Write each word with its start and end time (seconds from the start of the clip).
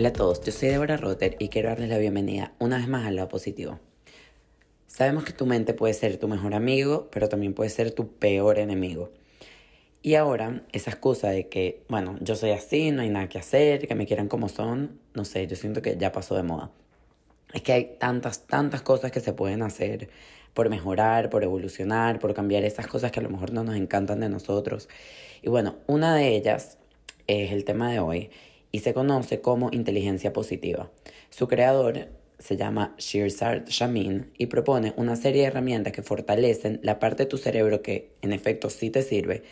Hola 0.00 0.08
a 0.08 0.12
todos, 0.14 0.42
yo 0.42 0.50
soy 0.50 0.70
Deborah 0.70 0.96
Rotter 0.96 1.36
y 1.38 1.50
quiero 1.50 1.68
darles 1.68 1.90
la 1.90 1.98
bienvenida 1.98 2.54
una 2.58 2.78
vez 2.78 2.88
más 2.88 3.06
al 3.06 3.16
lado 3.16 3.28
positivo. 3.28 3.80
Sabemos 4.86 5.24
que 5.24 5.34
tu 5.34 5.44
mente 5.44 5.74
puede 5.74 5.92
ser 5.92 6.16
tu 6.16 6.26
mejor 6.26 6.54
amigo, 6.54 7.10
pero 7.12 7.28
también 7.28 7.52
puede 7.52 7.68
ser 7.68 7.90
tu 7.90 8.10
peor 8.14 8.58
enemigo. 8.58 9.12
Y 10.00 10.14
ahora, 10.14 10.62
esa 10.72 10.90
excusa 10.90 11.28
de 11.28 11.48
que, 11.48 11.82
bueno, 11.90 12.16
yo 12.22 12.34
soy 12.34 12.52
así, 12.52 12.92
no 12.92 13.02
hay 13.02 13.10
nada 13.10 13.28
que 13.28 13.36
hacer, 13.36 13.86
que 13.86 13.94
me 13.94 14.06
quieran 14.06 14.28
como 14.28 14.48
son, 14.48 14.98
no 15.12 15.26
sé, 15.26 15.46
yo 15.46 15.54
siento 15.54 15.82
que 15.82 15.98
ya 15.98 16.12
pasó 16.12 16.34
de 16.34 16.44
moda. 16.44 16.70
Es 17.52 17.60
que 17.60 17.74
hay 17.74 17.96
tantas, 17.98 18.46
tantas 18.46 18.80
cosas 18.80 19.12
que 19.12 19.20
se 19.20 19.34
pueden 19.34 19.60
hacer 19.60 20.08
por 20.54 20.70
mejorar, 20.70 21.28
por 21.28 21.44
evolucionar, 21.44 22.20
por 22.20 22.32
cambiar 22.32 22.64
esas 22.64 22.86
cosas 22.86 23.12
que 23.12 23.20
a 23.20 23.22
lo 23.22 23.28
mejor 23.28 23.52
no 23.52 23.64
nos 23.64 23.76
encantan 23.76 24.20
de 24.20 24.30
nosotros. 24.30 24.88
Y 25.42 25.50
bueno, 25.50 25.76
una 25.86 26.14
de 26.14 26.36
ellas 26.36 26.78
es 27.26 27.52
el 27.52 27.66
tema 27.66 27.92
de 27.92 28.00
hoy 28.00 28.30
y 28.72 28.80
se 28.80 28.94
conoce 28.94 29.40
como 29.40 29.70
inteligencia 29.72 30.32
positiva. 30.32 30.90
Su 31.30 31.48
creador 31.48 32.08
se 32.38 32.56
llama 32.56 32.94
Shirzad 32.98 33.66
Shamin 33.66 34.32
y 34.38 34.46
propone 34.46 34.94
una 34.96 35.16
serie 35.16 35.42
de 35.42 35.48
herramientas 35.48 35.92
que 35.92 36.02
fortalecen 36.02 36.80
la 36.82 36.98
parte 36.98 37.24
de 37.24 37.28
tu 37.28 37.38
cerebro 37.38 37.82
que 37.82 38.12
en 38.22 38.32
efecto 38.32 38.70
sí 38.70 38.90
te 38.90 39.02
sirve 39.02 39.42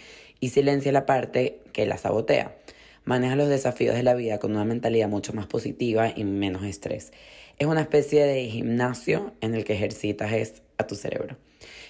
y 0.41 0.49
silencia 0.49 0.93
la 0.93 1.07
parte 1.07 1.61
que 1.73 1.87
la 1.87 1.99
sabotea. 1.99 2.57
Maneja 3.05 3.37
los 3.37 3.49
desafíos 3.49 3.95
de 3.95 4.03
la 4.03 4.15
vida 4.15 4.39
con 4.39 4.53
una 4.53 4.65
mentalidad 4.65 5.09
mucho 5.09 5.33
más 5.33 5.47
positiva 5.47 6.13
y 6.15 6.25
menos 6.25 6.65
estrés. 6.65 7.13
Es 7.59 7.66
una 7.66 7.80
especie 7.80 8.25
de 8.25 8.47
gimnasio 8.47 9.33
en 9.41 9.55
el 9.55 9.65
que 9.65 9.75
ejercitas 9.75 10.63
a 10.77 10.87
tu 10.87 10.95
cerebro. 10.95 11.37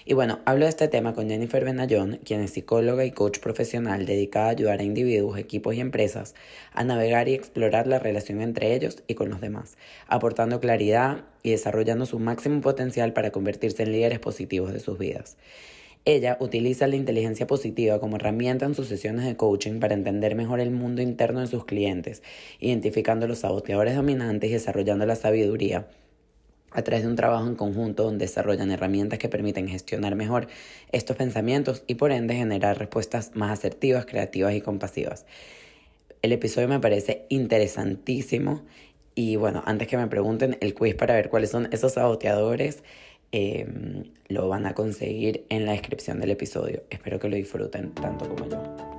Y 0.09 0.15
bueno, 0.15 0.39
hablo 0.45 0.65
de 0.65 0.69
este 0.69 0.87
tema 0.87 1.13
con 1.13 1.29
Jennifer 1.29 1.63
Benayón, 1.63 2.19
quien 2.25 2.41
es 2.41 2.53
psicóloga 2.53 3.05
y 3.05 3.11
coach 3.11 3.37
profesional 3.37 4.07
dedicada 4.07 4.47
a 4.47 4.49
ayudar 4.49 4.79
a 4.79 4.83
individuos, 4.83 5.37
equipos 5.37 5.75
y 5.75 5.81
empresas 5.81 6.33
a 6.73 6.83
navegar 6.83 7.29
y 7.29 7.35
explorar 7.35 7.85
la 7.85 7.99
relación 7.99 8.41
entre 8.41 8.73
ellos 8.73 9.03
y 9.05 9.13
con 9.13 9.29
los 9.29 9.39
demás, 9.39 9.77
aportando 10.07 10.59
claridad 10.59 11.25
y 11.43 11.51
desarrollando 11.51 12.07
su 12.07 12.17
máximo 12.17 12.59
potencial 12.61 13.13
para 13.13 13.29
convertirse 13.29 13.83
en 13.83 13.91
líderes 13.91 14.17
positivos 14.17 14.73
de 14.73 14.79
sus 14.79 14.97
vidas. 14.97 15.37
Ella 16.05 16.37
utiliza 16.39 16.87
la 16.87 16.95
inteligencia 16.95 17.45
positiva 17.45 17.99
como 17.99 18.15
herramienta 18.15 18.65
en 18.65 18.73
sus 18.73 18.87
sesiones 18.87 19.25
de 19.25 19.37
coaching 19.37 19.79
para 19.79 19.93
entender 19.93 20.33
mejor 20.33 20.59
el 20.59 20.71
mundo 20.71 21.03
interno 21.03 21.41
de 21.41 21.45
sus 21.45 21.65
clientes, 21.65 22.23
identificando 22.59 23.27
los 23.27 23.37
saboteadores 23.37 23.95
dominantes 23.95 24.49
y 24.49 24.53
desarrollando 24.53 25.05
la 25.05 25.15
sabiduría 25.15 25.85
a 26.71 26.81
través 26.81 27.03
de 27.03 27.09
un 27.09 27.15
trabajo 27.15 27.47
en 27.47 27.55
conjunto 27.55 28.03
donde 28.03 28.25
desarrollan 28.25 28.71
herramientas 28.71 29.19
que 29.19 29.29
permiten 29.29 29.67
gestionar 29.67 30.15
mejor 30.15 30.47
estos 30.91 31.15
pensamientos 31.17 31.83
y 31.87 31.95
por 31.95 32.11
ende 32.11 32.35
generar 32.35 32.77
respuestas 32.77 33.31
más 33.35 33.51
asertivas, 33.51 34.05
creativas 34.05 34.53
y 34.53 34.61
compasivas. 34.61 35.25
El 36.21 36.33
episodio 36.33 36.67
me 36.67 36.79
parece 36.79 37.25
interesantísimo 37.29 38.63
y 39.15 39.35
bueno, 39.35 39.63
antes 39.65 39.87
que 39.87 39.97
me 39.97 40.07
pregunten 40.07 40.57
el 40.61 40.73
quiz 40.73 40.95
para 40.95 41.15
ver 41.15 41.29
cuáles 41.29 41.49
son 41.49 41.67
esos 41.71 41.93
saboteadores, 41.93 42.83
em, 43.31 44.03
lo 44.27 44.47
van 44.47 44.65
a 44.65 44.73
conseguir 44.73 45.45
en 45.49 45.65
la 45.65 45.73
descripción 45.73 46.19
del 46.19 46.31
episodio. 46.31 46.83
Espero 46.89 47.19
que 47.19 47.29
lo 47.29 47.35
disfruten 47.35 47.91
tanto 47.93 48.27
como 48.27 48.49
yo. 48.49 48.98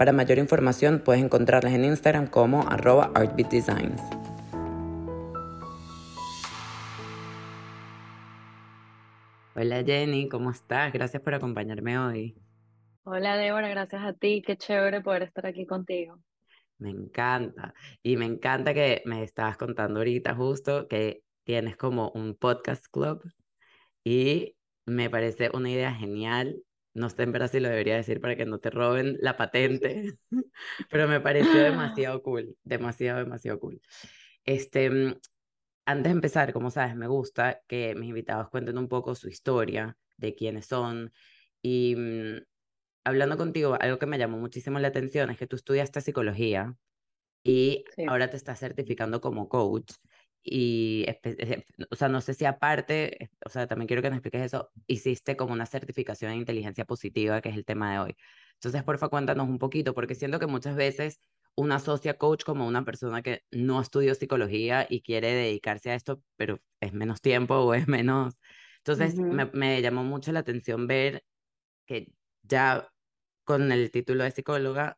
Para 0.00 0.14
mayor 0.14 0.38
información 0.38 1.02
puedes 1.04 1.22
encontrarlas 1.22 1.74
en 1.74 1.84
Instagram 1.84 2.26
como 2.26 2.66
arroba 2.66 3.12
artbeatdesigns. 3.14 4.00
Hola 9.54 9.84
Jenny, 9.84 10.26
¿cómo 10.30 10.52
estás? 10.52 10.90
Gracias 10.94 11.22
por 11.22 11.34
acompañarme 11.34 11.98
hoy. 11.98 12.34
Hola 13.02 13.36
Débora, 13.36 13.68
gracias 13.68 14.02
a 14.02 14.14
ti, 14.14 14.40
qué 14.40 14.56
chévere 14.56 15.02
poder 15.02 15.24
estar 15.24 15.44
aquí 15.44 15.66
contigo. 15.66 16.18
Me 16.78 16.88
encanta. 16.88 17.74
Y 18.02 18.16
me 18.16 18.24
encanta 18.24 18.72
que 18.72 19.02
me 19.04 19.22
estabas 19.22 19.58
contando 19.58 20.00
ahorita 20.00 20.34
justo 20.34 20.88
que 20.88 21.24
tienes 21.44 21.76
como 21.76 22.10
un 22.12 22.34
podcast 22.36 22.86
club 22.90 23.22
y 24.02 24.56
me 24.86 25.10
parece 25.10 25.50
una 25.52 25.68
idea 25.68 25.92
genial 25.92 26.56
no 26.94 27.10
sé 27.10 27.22
en 27.22 27.32
verdad 27.32 27.50
si 27.50 27.60
lo 27.60 27.68
debería 27.68 27.96
decir 27.96 28.20
para 28.20 28.36
que 28.36 28.46
no 28.46 28.58
te 28.58 28.70
roben 28.70 29.16
la 29.20 29.36
patente, 29.36 30.18
pero 30.90 31.08
me 31.08 31.20
pareció 31.20 31.62
demasiado 31.62 32.22
cool, 32.22 32.56
demasiado, 32.64 33.18
demasiado 33.18 33.60
cool. 33.60 33.80
Este, 34.44 34.90
mm, 34.90 35.14
antes 35.86 36.04
de 36.04 36.10
empezar, 36.10 36.52
como 36.52 36.70
sabes, 36.70 36.96
me 36.96 37.08
gusta 37.08 37.62
que 37.66 37.94
mis 37.94 38.08
invitados 38.10 38.48
cuenten 38.50 38.78
un 38.78 38.88
poco 38.88 39.14
su 39.14 39.28
historia, 39.28 39.96
de 40.16 40.34
quiénes 40.34 40.66
son. 40.66 41.12
Y 41.62 41.96
mm, 41.96 42.42
hablando 43.04 43.36
contigo, 43.36 43.76
algo 43.80 43.98
que 43.98 44.06
me 44.06 44.18
llamó 44.18 44.38
muchísimo 44.38 44.78
la 44.78 44.88
atención 44.88 45.30
es 45.30 45.38
que 45.38 45.46
tú 45.46 45.56
estudiaste 45.56 46.00
psicología 46.00 46.76
y 47.42 47.84
ahora 48.06 48.30
te 48.30 48.36
estás 48.36 48.60
certificando 48.60 49.20
como 49.20 49.48
coach. 49.48 49.92
Y, 50.42 51.06
o 51.90 51.96
sea, 51.96 52.08
no 52.08 52.20
sé 52.20 52.34
si 52.34 52.44
aparte, 52.46 53.30
o 53.44 53.48
sea, 53.50 53.66
también 53.66 53.86
quiero 53.86 54.02
que 54.02 54.08
nos 54.10 54.18
expliques 54.18 54.42
eso, 54.42 54.70
hiciste 54.86 55.36
como 55.36 55.52
una 55.52 55.66
certificación 55.66 56.32
en 56.32 56.38
inteligencia 56.38 56.84
positiva, 56.86 57.40
que 57.40 57.50
es 57.50 57.56
el 57.56 57.64
tema 57.64 57.92
de 57.92 57.98
hoy. 57.98 58.16
Entonces, 58.54 58.82
porfa, 58.84 59.08
cuéntanos 59.08 59.48
un 59.48 59.58
poquito, 59.58 59.94
porque 59.94 60.14
siento 60.14 60.38
que 60.38 60.46
muchas 60.46 60.76
veces 60.76 61.20
uno 61.56 61.74
asocia 61.74 62.16
coach 62.16 62.44
como 62.44 62.66
una 62.66 62.84
persona 62.84 63.22
que 63.22 63.42
no 63.50 63.80
estudió 63.80 64.14
psicología 64.14 64.86
y 64.88 65.02
quiere 65.02 65.32
dedicarse 65.34 65.90
a 65.90 65.94
esto, 65.94 66.22
pero 66.36 66.58
es 66.80 66.92
menos 66.92 67.20
tiempo 67.20 67.56
o 67.56 67.74
es 67.74 67.86
menos. 67.88 68.34
Entonces, 68.78 69.22
me, 69.28 69.46
me 69.46 69.82
llamó 69.82 70.04
mucho 70.04 70.32
la 70.32 70.40
atención 70.40 70.86
ver 70.86 71.24
que 71.86 72.12
ya 72.42 72.88
con 73.44 73.72
el 73.72 73.90
título 73.90 74.24
de 74.24 74.30
psicóloga 74.30 74.96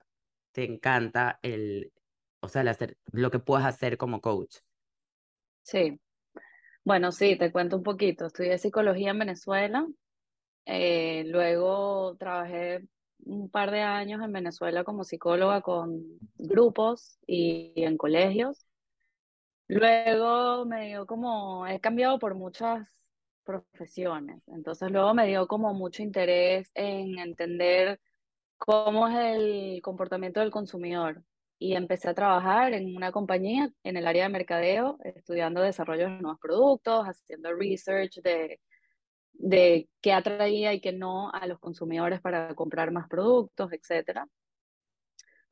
te 0.53 0.65
encanta 0.65 1.39
el, 1.43 1.93
o 2.41 2.49
sea, 2.49 2.63
el 2.63 2.69
hacer, 2.69 2.99
lo 3.13 3.31
que 3.31 3.39
puedes 3.39 3.67
hacer 3.67 3.97
como 3.99 4.21
coach. 4.21 4.59
Sí. 5.63 6.01
Bueno, 6.85 7.13
sí, 7.13 7.37
te 7.37 7.53
cuento 7.53 7.77
un 7.77 7.83
poquito. 7.83 8.27
Estudié 8.27 8.59
psicología 8.59 9.11
en 9.11 9.19
Venezuela. 9.21 9.87
Eh, 10.67 11.25
luego 11.27 12.17
trabajé 12.17 12.87
un 13.25 13.51
par 13.51 13.71
de 13.71 13.83
años 13.83 14.23
en 14.23 14.33
Venezuela 14.33 14.85
como 14.85 15.05
psicóloga 15.05 15.61
con 15.63 16.03
grupos 16.37 17.19
y, 17.27 17.73
en 17.77 17.97
colegios. 17.97 18.67
Luego 19.69 20.67
me 20.67 20.89
dio 20.89 21.07
como, 21.07 21.67
he 21.67 21.81
cambiado 21.81 22.19
por 22.19 22.35
muchas 22.35 22.89
profesiones, 23.45 24.43
entonces 24.49 24.91
luego 24.91 25.15
me 25.15 25.27
dio 25.27 25.49
como 25.49 25.75
mucho 25.75 26.03
interés 26.03 26.71
en 26.75 27.19
entender 27.19 28.01
cómo 28.59 29.09
es 29.09 29.17
el 29.17 29.83
comportamiento 29.83 30.41
del 30.41 30.51
consumidor 30.51 31.25
y 31.63 31.77
empecé 31.77 32.09
a 32.09 32.15
trabajar 32.15 32.75
en 32.75 32.97
una 32.97 33.13
compañía 33.13 33.71
en 33.85 33.97
el 33.97 34.09
área 34.09 34.25
de 34.25 34.31
mercadeo, 34.31 34.99
estudiando 35.05 35.61
desarrollo 35.63 36.07
de 36.11 36.21
nuevos 36.21 36.41
productos, 36.41 37.05
haciendo 37.05 37.55
research 37.55 38.21
de, 38.21 38.61
de 39.35 39.89
qué 40.01 40.13
atraía 40.13 40.75
y 40.75 40.81
qué 40.81 40.93
no 40.93 41.31
a 41.31 41.47
los 41.47 41.61
consumidores 41.61 42.21
para 42.21 42.53
comprar 42.57 42.91
más 42.91 43.09
productos, 43.09 43.71
etc. 43.73 44.27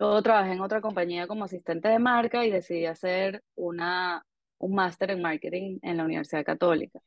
Luego 0.00 0.20
trabajé 0.20 0.52
en 0.52 0.60
otra 0.62 0.80
compañía 0.80 1.28
como 1.28 1.44
asistente 1.44 1.88
de 1.88 2.00
marca 2.00 2.44
y 2.44 2.50
decidí 2.50 2.86
hacer 2.86 3.44
una, 3.54 4.26
un 4.58 4.74
máster 4.74 5.12
en 5.12 5.22
marketing 5.22 5.78
en 5.82 5.96
la 5.96 6.04
Universidad 6.04 6.44
Católica. 6.44 6.98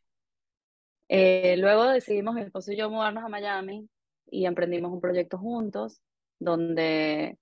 Eh, 1.09 1.57
luego 1.57 1.89
decidimos 1.89 2.35
mi 2.35 2.41
esposo 2.41 2.71
y 2.71 2.77
yo 2.77 2.89
mudarnos 2.89 3.25
a 3.25 3.29
Miami 3.29 3.89
y 4.27 4.45
emprendimos 4.45 4.93
un 4.93 5.01
proyecto 5.01 5.37
juntos 5.37 6.01
donde 6.39 7.37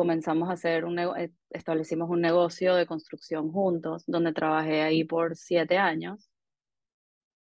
comenzamos 0.00 0.48
a 0.48 0.52
hacer 0.54 0.86
un 0.86 0.98
eh, 0.98 1.30
establecimos 1.50 2.08
un 2.08 2.22
negocio 2.22 2.74
de 2.74 2.86
construcción 2.86 3.52
juntos, 3.52 4.02
donde 4.06 4.32
trabajé 4.32 4.80
ahí 4.80 5.04
por 5.04 5.36
siete 5.36 5.76
años. 5.76 6.30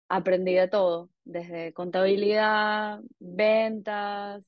Aprendí 0.09 0.55
de 0.55 0.69
todo, 0.69 1.11
desde 1.25 1.75
contabilidad, 1.75 3.01
ventas, 3.19 4.43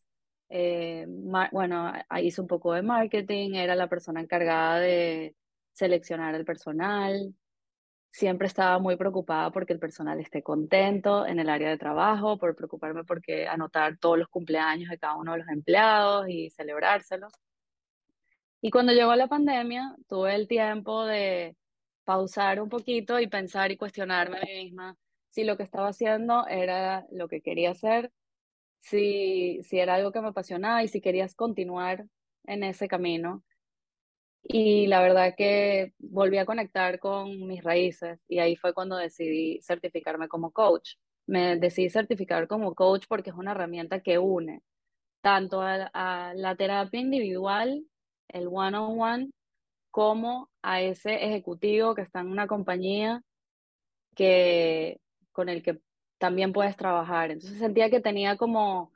eh, 0.48 1.04
bueno, 1.06 1.92
hice 2.22 2.40
un 2.40 2.46
poco 2.46 2.72
de 2.72 2.80
marketing, 2.82 3.54
era 3.54 3.74
la 3.74 3.88
persona 3.88 4.22
encargada 4.22 4.80
de 4.80 5.36
seleccionar 5.72 6.34
el 6.34 6.46
personal, 6.46 7.34
siempre 8.10 8.46
estaba 8.46 8.78
muy 8.78 8.96
preocupada 8.96 9.50
porque 9.50 9.74
el 9.74 9.78
personal 9.80 10.18
esté 10.20 10.42
contento 10.42 11.26
en 11.26 11.40
el 11.40 11.50
área 11.50 11.68
de 11.68 11.78
trabajo, 11.78 12.38
por 12.38 12.56
preocuparme 12.56 13.04
porque 13.04 13.46
anotar 13.46 13.98
todos 13.98 14.18
los 14.18 14.28
cumpleaños 14.28 14.88
de 14.90 14.98
cada 14.98 15.16
uno 15.16 15.32
de 15.32 15.38
los 15.40 15.48
empleados 15.48 16.26
y 16.28 16.50
celebrárselos. 16.50 17.32
Y 18.60 18.70
cuando 18.70 18.92
llegó 18.92 19.14
la 19.14 19.28
pandemia, 19.28 19.94
tuve 20.08 20.34
el 20.34 20.48
tiempo 20.48 21.04
de 21.04 21.56
pausar 22.04 22.60
un 22.60 22.68
poquito 22.68 23.20
y 23.20 23.28
pensar 23.28 23.70
y 23.70 23.76
cuestionarme 23.76 24.38
a 24.38 24.44
mí 24.44 24.64
misma 24.64 24.96
si 25.30 25.44
lo 25.44 25.56
que 25.56 25.62
estaba 25.62 25.88
haciendo 25.88 26.46
era 26.48 27.06
lo 27.12 27.28
que 27.28 27.40
quería 27.40 27.70
hacer, 27.70 28.10
si, 28.80 29.62
si 29.62 29.78
era 29.78 29.94
algo 29.94 30.12
que 30.12 30.20
me 30.20 30.28
apasionaba 30.28 30.82
y 30.82 30.88
si 30.88 31.00
querías 31.00 31.34
continuar 31.34 32.06
en 32.46 32.64
ese 32.64 32.88
camino. 32.88 33.44
Y 34.42 34.86
la 34.86 35.00
verdad 35.02 35.34
que 35.36 35.92
volví 35.98 36.38
a 36.38 36.46
conectar 36.46 36.98
con 36.98 37.46
mis 37.46 37.62
raíces 37.62 38.20
y 38.28 38.38
ahí 38.38 38.56
fue 38.56 38.72
cuando 38.74 38.96
decidí 38.96 39.60
certificarme 39.62 40.28
como 40.28 40.52
coach. 40.52 40.94
Me 41.26 41.56
decidí 41.56 41.90
certificar 41.90 42.48
como 42.48 42.74
coach 42.74 43.04
porque 43.08 43.30
es 43.30 43.36
una 43.36 43.52
herramienta 43.52 44.00
que 44.00 44.18
une 44.18 44.62
tanto 45.20 45.60
a, 45.60 46.32
la 46.34 46.56
terapia 46.56 47.00
individual, 47.00 47.84
el 48.28 48.48
one-on-one, 48.48 49.30
como 49.90 50.50
a 50.62 50.80
ese 50.80 51.24
ejecutivo 51.24 51.94
que 51.94 52.02
está 52.02 52.20
en 52.20 52.28
una 52.28 52.46
compañía 52.46 53.22
que, 54.14 55.00
con 55.32 55.48
el 55.48 55.62
que 55.62 55.80
también 56.18 56.52
puedes 56.52 56.76
trabajar. 56.76 57.30
Entonces 57.30 57.58
sentía 57.58 57.90
que 57.90 58.00
tenía 58.00 58.36
como, 58.36 58.92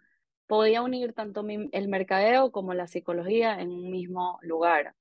podía 0.46 0.82
unir 0.82 1.12
tanto 1.12 1.44
el 1.48 1.88
mercadeo 1.88 2.52
como 2.52 2.74
la 2.74 2.86
psicología 2.86 3.60
en 3.60 3.70
un 3.70 3.90
mismo 3.90 4.38
lugar 4.42 4.94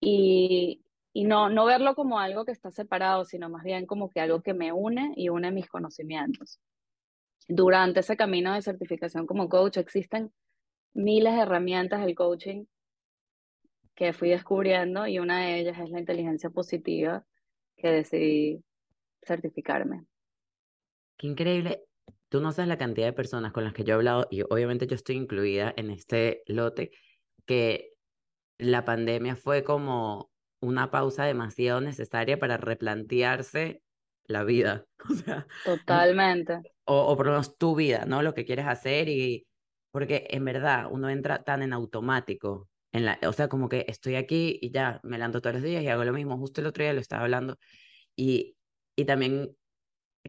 y, 0.00 0.84
y 1.12 1.24
no, 1.24 1.48
no 1.48 1.64
verlo 1.64 1.94
como 1.94 2.18
algo 2.18 2.44
que 2.44 2.52
está 2.52 2.70
separado, 2.70 3.24
sino 3.24 3.48
más 3.48 3.62
bien 3.62 3.86
como 3.86 4.10
que 4.10 4.20
algo 4.20 4.42
que 4.42 4.52
me 4.52 4.72
une 4.72 5.12
y 5.16 5.28
une 5.28 5.50
mis 5.52 5.68
conocimientos. 5.68 6.60
Durante 7.48 8.00
ese 8.00 8.16
camino 8.16 8.54
de 8.54 8.62
certificación 8.62 9.26
como 9.26 9.48
coach 9.48 9.76
existen 9.76 10.32
miles 10.92 11.34
de 11.34 11.42
herramientas 11.42 12.00
del 12.04 12.14
coaching 12.14 12.64
que 13.94 14.12
fui 14.12 14.30
descubriendo 14.30 15.06
y 15.06 15.18
una 15.18 15.40
de 15.40 15.60
ellas 15.60 15.78
es 15.78 15.90
la 15.90 16.00
inteligencia 16.00 16.50
positiva 16.50 17.24
que 17.76 17.88
decidí 17.88 18.64
certificarme. 19.22 20.04
Qué 21.16 21.28
increíble. 21.28 21.84
Tú 22.28 22.40
no 22.40 22.52
sabes 22.52 22.68
la 22.68 22.78
cantidad 22.78 23.06
de 23.06 23.12
personas 23.12 23.52
con 23.52 23.64
las 23.64 23.72
que 23.72 23.84
yo 23.84 23.92
he 23.92 23.94
hablado 23.94 24.26
y 24.30 24.42
obviamente 24.42 24.86
yo 24.86 24.96
estoy 24.96 25.16
incluida 25.16 25.72
en 25.76 25.90
este 25.90 26.42
lote 26.46 26.90
que 27.46 27.92
la 28.58 28.84
pandemia 28.84 29.36
fue 29.36 29.62
como 29.62 30.30
una 30.60 30.90
pausa 30.90 31.24
demasiado 31.24 31.80
necesaria 31.80 32.38
para 32.38 32.56
replantearse 32.56 33.82
la 34.26 34.44
vida. 34.44 34.84
O 35.10 35.14
sea, 35.14 35.46
totalmente. 35.64 36.60
O, 36.86 36.98
o 37.06 37.16
por 37.16 37.26
lo 37.26 37.32
menos 37.32 37.56
tu 37.56 37.74
vida, 37.74 38.04
¿no? 38.06 38.22
Lo 38.22 38.34
que 38.34 38.44
quieres 38.44 38.66
hacer 38.66 39.08
y 39.08 39.46
porque 39.90 40.26
en 40.30 40.44
verdad 40.44 40.88
uno 40.90 41.08
entra 41.08 41.44
tan 41.44 41.62
en 41.62 41.72
automático. 41.72 42.68
En 42.94 43.04
la, 43.04 43.18
o 43.26 43.32
sea, 43.32 43.48
como 43.48 43.68
que 43.68 43.84
estoy 43.88 44.14
aquí 44.14 44.56
y 44.62 44.70
ya 44.70 45.00
me 45.02 45.18
levanto 45.18 45.40
todos 45.40 45.54
los 45.54 45.64
días 45.64 45.82
y 45.82 45.88
hago 45.88 46.04
lo 46.04 46.12
mismo. 46.12 46.38
Justo 46.38 46.60
el 46.60 46.68
otro 46.68 46.84
día 46.84 46.92
lo 46.92 47.00
estaba 47.00 47.24
hablando. 47.24 47.58
Y, 48.16 48.56
y 48.96 49.04
también 49.04 49.56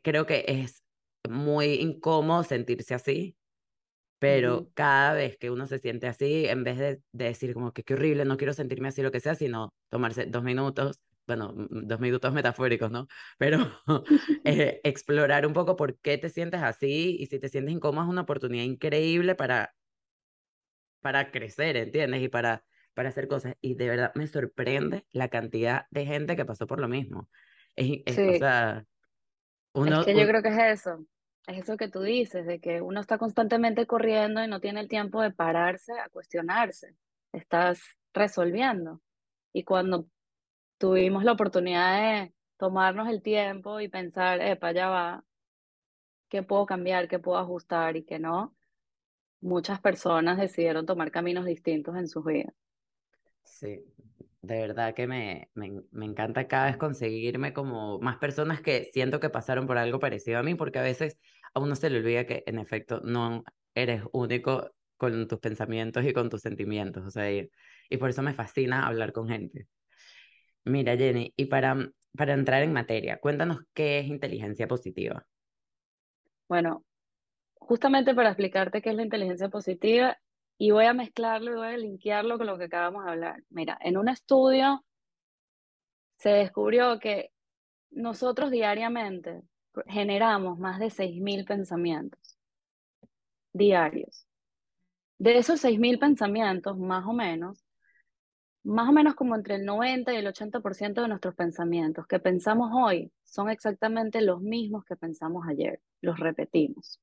creo 0.03 0.25
que 0.25 0.45
es 0.47 0.83
muy 1.29 1.75
incómodo 1.75 2.43
sentirse 2.43 2.95
así, 2.95 3.37
pero 4.17 4.71
cada 4.73 5.13
vez 5.13 5.37
que 5.37 5.51
uno 5.51 5.67
se 5.67 5.77
siente 5.77 6.07
así, 6.07 6.47
en 6.47 6.63
vez 6.63 6.79
de, 6.79 7.01
decir 7.11 7.53
como 7.53 7.71
que 7.71 7.83
qué 7.83 7.93
horrible, 7.93 8.25
no 8.25 8.37
quiero 8.37 8.53
sentirme 8.53 8.87
así, 8.87 9.03
lo 9.03 9.11
que 9.11 9.19
sea, 9.19 9.35
sino 9.35 9.71
tomarse 9.89 10.25
dos 10.25 10.43
minutos, 10.43 10.99
bueno, 11.27 11.53
dos 11.55 11.99
minutos 11.99 12.33
metafóricos, 12.33 12.89
¿no? 12.89 13.07
Pero 13.37 13.59
eh, 14.43 14.81
explorar 14.83 15.45
un 15.45 15.53
poco 15.53 15.75
por 15.75 15.99
qué 15.99 16.17
te 16.17 16.29
sientes 16.29 16.63
así 16.63 17.17
y 17.19 17.27
si 17.27 17.39
te 17.39 17.49
sientes 17.49 17.75
incómodo 17.75 18.05
es 18.05 18.09
una 18.09 18.21
oportunidad 18.21 18.63
increíble 18.63 19.35
para, 19.35 19.75
para 21.05 21.29
crecer, 21.29 21.77
¿entiendes? 21.77 22.23
Y 22.23 22.29
para, 22.29 22.63
para 22.95 23.09
hacer 23.09 23.27
cosas. 23.27 23.53
Y 23.61 23.75
de 23.75 23.89
verdad 23.89 24.11
me 24.15 24.25
sorprende 24.25 25.05
la 25.11 25.27
cantidad 25.27 25.85
de 25.91 26.07
gente 26.07 26.35
que 26.35 26.45
pasó 26.45 26.65
por 26.65 26.79
lo 26.79 26.87
mismo. 26.87 27.29
Es, 27.75 28.17
O 28.17 28.37
sea, 28.39 28.87
uno... 29.73 29.99
Es 29.99 30.07
que 30.07 30.19
yo 30.19 30.27
creo 30.27 30.41
que 30.41 30.49
es 30.49 30.81
eso 30.81 31.05
es 31.45 31.59
eso 31.59 31.77
que 31.77 31.89
tú 31.89 32.01
dices, 32.01 32.47
de 32.47 32.59
que 32.59 32.81
uno 32.81 32.99
está 32.99 33.19
constantemente 33.19 33.85
corriendo 33.85 34.43
y 34.43 34.47
no 34.47 34.59
tiene 34.59 34.79
el 34.79 34.87
tiempo 34.87 35.21
de 35.21 35.29
pararse 35.29 35.93
a 35.99 36.09
cuestionarse. 36.09 36.95
Estás 37.33 37.83
resolviendo. 38.15 38.99
Y 39.53 39.63
cuando 39.63 40.07
tuvimos 40.79 41.23
la 41.23 41.33
oportunidad 41.33 42.23
de 42.23 42.33
tomarnos 42.57 43.09
el 43.09 43.21
tiempo 43.21 43.79
y 43.79 43.89
pensar, 43.89 44.41
epa, 44.41 44.71
ya 44.71 44.89
va, 44.89 45.23
¿qué 46.29 46.41
puedo 46.41 46.65
cambiar, 46.65 47.07
qué 47.07 47.19
puedo 47.19 47.37
ajustar 47.37 47.95
y 47.95 48.05
qué 48.05 48.17
no? 48.17 48.55
Muchas 49.45 49.79
personas 49.79 50.39
decidieron 50.39 50.87
tomar 50.87 51.11
caminos 51.11 51.45
distintos 51.45 51.95
en 51.97 52.07
sus 52.07 52.25
vidas. 52.25 52.51
Sí, 53.43 53.85
de 54.41 54.59
verdad 54.59 54.95
que 54.95 55.05
me, 55.05 55.51
me, 55.53 55.83
me, 55.91 56.05
encanta 56.05 56.47
cada 56.47 56.65
vez 56.65 56.77
conseguirme 56.77 57.53
como 57.53 57.99
más 57.99 58.17
personas 58.17 58.61
que 58.61 58.89
siento 58.91 59.19
que 59.19 59.29
pasaron 59.29 59.67
por 59.67 59.77
algo 59.77 59.99
parecido 59.99 60.39
a 60.39 60.43
mí, 60.43 60.55
porque 60.55 60.79
a 60.79 60.81
veces 60.81 61.19
a 61.53 61.59
uno 61.59 61.75
se 61.75 61.91
le 61.91 61.99
olvida 61.99 62.25
que 62.25 62.43
en 62.47 62.57
efecto 62.57 63.01
no 63.03 63.43
eres 63.75 64.01
único 64.13 64.71
con 64.97 65.27
tus 65.27 65.37
pensamientos 65.37 66.03
y 66.05 66.11
con 66.11 66.31
tus 66.31 66.41
sentimientos, 66.41 67.05
o 67.05 67.11
sea, 67.11 67.31
y, 67.31 67.47
y 67.87 67.97
por 67.97 68.09
eso 68.09 68.23
me 68.23 68.33
fascina 68.33 68.87
hablar 68.87 69.13
con 69.13 69.27
gente. 69.27 69.67
Mira, 70.63 70.97
Jenny, 70.97 71.31
y 71.37 71.45
para, 71.45 71.91
para 72.17 72.33
entrar 72.33 72.63
en 72.63 72.73
materia, 72.73 73.19
cuéntanos 73.19 73.59
qué 73.75 73.99
es 73.99 74.07
inteligencia 74.07 74.67
positiva. 74.67 75.27
Bueno, 76.47 76.83
justamente 77.67 78.13
para 78.15 78.29
explicarte 78.29 78.81
qué 78.81 78.89
es 78.91 78.95
la 78.95 79.03
inteligencia 79.03 79.49
positiva, 79.49 80.17
y 80.57 80.71
voy 80.71 80.85
a 80.85 80.93
mezclarlo 80.93 81.51
y 81.51 81.55
voy 81.55 81.67
a 81.67 81.77
linkearlo 81.77 82.37
con 82.37 82.47
lo 82.47 82.57
que 82.57 82.65
acabamos 82.65 83.05
de 83.05 83.11
hablar. 83.11 83.43
Mira, 83.49 83.77
en 83.81 83.97
un 83.97 84.07
estudio 84.07 84.85
se 86.17 86.29
descubrió 86.29 86.99
que 86.99 87.31
nosotros 87.91 88.51
diariamente 88.51 89.41
generamos 89.87 90.57
más 90.57 90.79
de 90.79 90.89
6.000 90.89 91.45
pensamientos 91.45 92.37
diarios. 93.51 94.27
De 95.17 95.37
esos 95.37 95.63
6.000 95.63 95.97
pensamientos, 95.97 96.77
más 96.77 97.05
o 97.05 97.13
menos, 97.13 97.65
más 98.63 98.89
o 98.89 98.91
menos 98.91 99.15
como 99.15 99.35
entre 99.35 99.55
el 99.55 99.65
90 99.65 100.13
y 100.13 100.17
el 100.17 100.27
80% 100.27 101.01
de 101.01 101.07
nuestros 101.07 101.35
pensamientos 101.35 102.07
que 102.07 102.19
pensamos 102.19 102.71
hoy 102.73 103.11
son 103.23 103.49
exactamente 103.49 104.21
los 104.21 104.41
mismos 104.41 104.83
que 104.85 104.95
pensamos 104.95 105.45
ayer, 105.47 105.79
los 106.01 106.19
repetimos. 106.19 106.99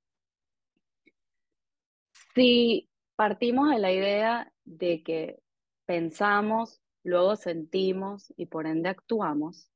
Si 2.35 2.89
partimos 3.17 3.71
de 3.71 3.79
la 3.79 3.93
idea 3.93 4.53
de 4.65 5.03
que 5.03 5.43
pensamos, 5.87 6.81
luego 7.05 7.37
sentimos 7.37 8.33
y 8.37 8.47
por 8.47 8.67
ende 8.67 8.89
actuamos. 8.89 9.69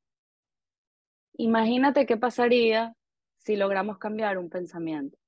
Imagínate 1.34 2.06
qué 2.06 2.16
pasaría 2.16 2.94
si 3.38 3.56
logramos 3.56 3.98
cambiar 3.98 4.38
un 4.38 4.48
pensamiento. 4.48 5.18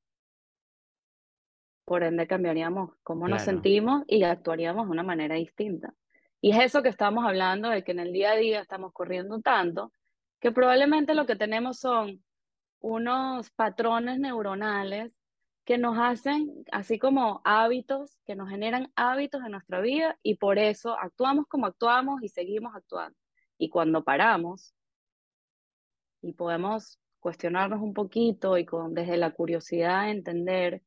Por 1.85 2.03
ende 2.03 2.27
cambiaríamos 2.27 2.91
cómo 3.03 3.29
nos 3.29 3.43
sentimos 3.43 4.05
y 4.07 4.23
actuaríamos 4.23 4.87
de 4.87 4.93
una 4.93 5.03
manera 5.03 5.37
distinta. 5.37 5.95
Y 6.41 6.53
es 6.53 6.65
eso 6.65 6.83
que 6.83 6.89
estamos 6.89 7.25
hablando, 7.25 7.69
de 7.69 7.83
que 7.83 7.93
en 7.93 8.01
el 8.01 8.13
día 8.13 8.33
a 8.33 8.37
día 8.37 8.61
estamos 8.61 8.93
corriendo 8.93 9.41
tanto, 9.41 9.93
que 10.41 10.53
probablemente 10.53 11.15
lo 11.15 11.27
que 11.27 11.37
tenemos 11.37 11.79
son 11.81 12.23
unos 12.81 13.51
patrones 13.51 14.19
neuronales 14.19 15.13
que 15.69 15.77
nos 15.77 15.99
hacen, 15.99 16.65
así 16.73 16.99
como 16.99 17.43
hábitos, 17.45 18.19
que 18.25 18.35
nos 18.35 18.49
generan 18.49 18.91
hábitos 18.97 19.45
en 19.45 19.53
nuestra 19.53 19.83
vida 19.83 20.19
y 20.23 20.37
por 20.37 20.59
eso 20.59 20.97
actuamos 20.99 21.47
como 21.47 21.67
actuamos 21.67 22.23
y 22.23 22.31
seguimos 22.31 22.75
actuando. 22.75 23.15
Y 23.59 23.69
cuando 23.69 24.03
paramos 24.03 24.75
y 26.23 26.33
podemos 26.33 26.99
cuestionarnos 27.21 27.83
un 27.83 27.93
poquito 27.93 28.57
y 28.57 28.65
con, 28.65 28.95
desde 28.95 29.19
la 29.19 29.33
curiosidad 29.33 30.11
entender 30.11 30.81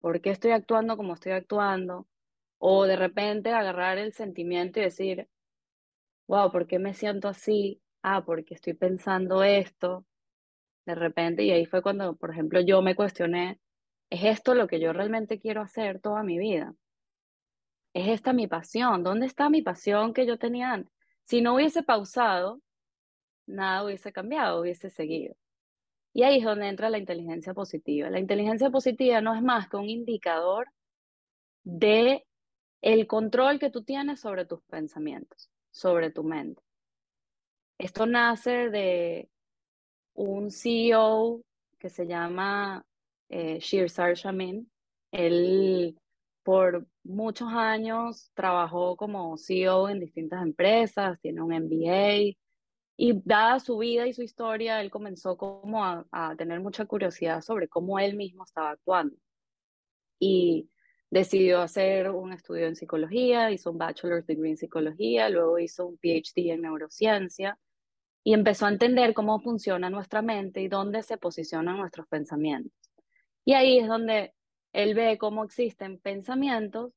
por 0.00 0.22
qué 0.22 0.30
estoy 0.30 0.52
actuando 0.52 0.96
como 0.96 1.12
estoy 1.12 1.32
actuando, 1.32 2.08
o 2.56 2.84
de 2.84 2.96
repente 2.96 3.52
agarrar 3.52 3.98
el 3.98 4.14
sentimiento 4.14 4.80
y 4.80 4.84
decir, 4.84 5.28
wow, 6.28 6.50
¿por 6.50 6.66
qué 6.66 6.78
me 6.78 6.94
siento 6.94 7.28
así? 7.28 7.82
Ah, 8.02 8.24
porque 8.24 8.54
estoy 8.54 8.72
pensando 8.72 9.44
esto. 9.44 10.06
De 10.86 10.94
repente, 10.94 11.42
y 11.44 11.50
ahí 11.50 11.66
fue 11.66 11.82
cuando, 11.82 12.16
por 12.16 12.30
ejemplo, 12.30 12.62
yo 12.62 12.80
me 12.80 12.96
cuestioné 12.96 13.60
¿Es 14.10 14.24
esto 14.24 14.54
lo 14.54 14.66
que 14.66 14.80
yo 14.80 14.92
realmente 14.92 15.38
quiero 15.38 15.60
hacer 15.60 16.00
toda 16.00 16.22
mi 16.22 16.38
vida? 16.38 16.74
¿Es 17.94 18.08
esta 18.08 18.32
mi 18.32 18.46
pasión? 18.46 19.02
¿Dónde 19.02 19.26
está 19.26 19.50
mi 19.50 19.62
pasión 19.62 20.14
que 20.14 20.26
yo 20.26 20.38
tenía 20.38 20.72
antes? 20.72 20.92
Si 21.24 21.42
no 21.42 21.54
hubiese 21.54 21.82
pausado, 21.82 22.60
nada 23.46 23.84
hubiese 23.84 24.12
cambiado, 24.12 24.60
hubiese 24.60 24.90
seguido. 24.90 25.36
Y 26.14 26.22
ahí 26.22 26.38
es 26.38 26.44
donde 26.44 26.68
entra 26.68 26.90
la 26.90 26.98
inteligencia 26.98 27.54
positiva. 27.54 28.10
La 28.10 28.18
inteligencia 28.18 28.70
positiva 28.70 29.20
no 29.20 29.34
es 29.34 29.42
más 29.42 29.68
que 29.68 29.76
un 29.76 29.88
indicador 29.88 30.68
de 31.64 32.26
el 32.80 33.06
control 33.06 33.58
que 33.58 33.70
tú 33.70 33.82
tienes 33.84 34.20
sobre 34.20 34.46
tus 34.46 34.62
pensamientos, 34.62 35.50
sobre 35.70 36.10
tu 36.10 36.24
mente. 36.24 36.62
Esto 37.78 38.06
nace 38.06 38.70
de 38.70 39.28
un 40.14 40.50
CEO 40.50 41.42
que 41.78 41.90
se 41.90 42.06
llama 42.06 42.84
eh, 43.28 43.58
Shirzar 43.60 44.14
Shamin. 44.14 44.70
Él 45.12 45.98
por 46.42 46.86
muchos 47.04 47.48
años 47.52 48.30
trabajó 48.34 48.96
como 48.96 49.36
CEO 49.36 49.88
en 49.90 50.00
distintas 50.00 50.42
empresas, 50.42 51.20
tiene 51.20 51.42
un 51.42 51.52
MBA 51.52 52.36
y 52.96 53.22
dada 53.24 53.60
su 53.60 53.78
vida 53.78 54.06
y 54.06 54.14
su 54.14 54.22
historia, 54.22 54.80
él 54.80 54.90
comenzó 54.90 55.36
como 55.36 55.84
a, 55.84 56.06
a 56.10 56.34
tener 56.36 56.60
mucha 56.60 56.84
curiosidad 56.86 57.42
sobre 57.42 57.68
cómo 57.68 57.98
él 57.98 58.16
mismo 58.16 58.44
estaba 58.44 58.70
actuando. 58.70 59.16
Y 60.18 60.68
decidió 61.10 61.60
hacer 61.62 62.10
un 62.10 62.32
estudio 62.32 62.66
en 62.66 62.76
psicología, 62.76 63.50
hizo 63.50 63.70
un 63.70 63.78
bachelor's 63.78 64.26
degree 64.26 64.50
en 64.50 64.56
psicología, 64.56 65.28
luego 65.30 65.58
hizo 65.58 65.86
un 65.86 65.98
PhD 65.98 66.50
en 66.52 66.62
neurociencia 66.62 67.58
y 68.24 68.34
empezó 68.34 68.66
a 68.66 68.70
entender 68.70 69.14
cómo 69.14 69.40
funciona 69.40 69.90
nuestra 69.90 70.22
mente 70.22 70.60
y 70.60 70.68
dónde 70.68 71.02
se 71.02 71.18
posicionan 71.18 71.78
nuestros 71.78 72.06
pensamientos. 72.08 72.87
Y 73.48 73.54
ahí 73.54 73.78
es 73.78 73.88
donde 73.88 74.34
él 74.74 74.92
ve 74.94 75.16
cómo 75.16 75.42
existen 75.42 75.98
pensamientos 75.98 76.92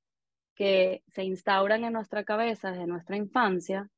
que 0.53 1.01
se 1.07 1.23
instauran 1.23 1.85
en 1.85 1.93
nuestra 1.93 2.25
cabeza 2.25 2.71
desde 2.71 2.87
nuestra 2.87 3.15
infancia, 3.15 3.89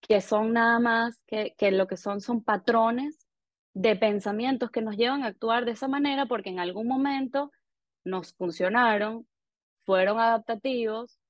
que 0.00 0.20
son 0.20 0.54
nada 0.54 0.80
más 0.80 1.20
que, 1.24 1.54
que 1.56 1.70
lo 1.70 1.86
que 1.86 1.96
son 1.96 2.20
son 2.20 2.42
patrones 2.42 3.28
de 3.74 3.94
pensamientos 3.94 4.72
que 4.72 4.82
nos 4.82 4.96
llevan 4.96 5.22
a 5.22 5.28
actuar 5.28 5.66
de 5.66 5.70
esa 5.70 5.86
manera 5.86 6.26
porque 6.26 6.50
en 6.50 6.58
algún 6.58 6.88
momento 6.88 7.52
nos 8.02 8.34
funcionaron, 8.34 9.28
fueron 9.84 10.18
adaptativos, 10.18 11.20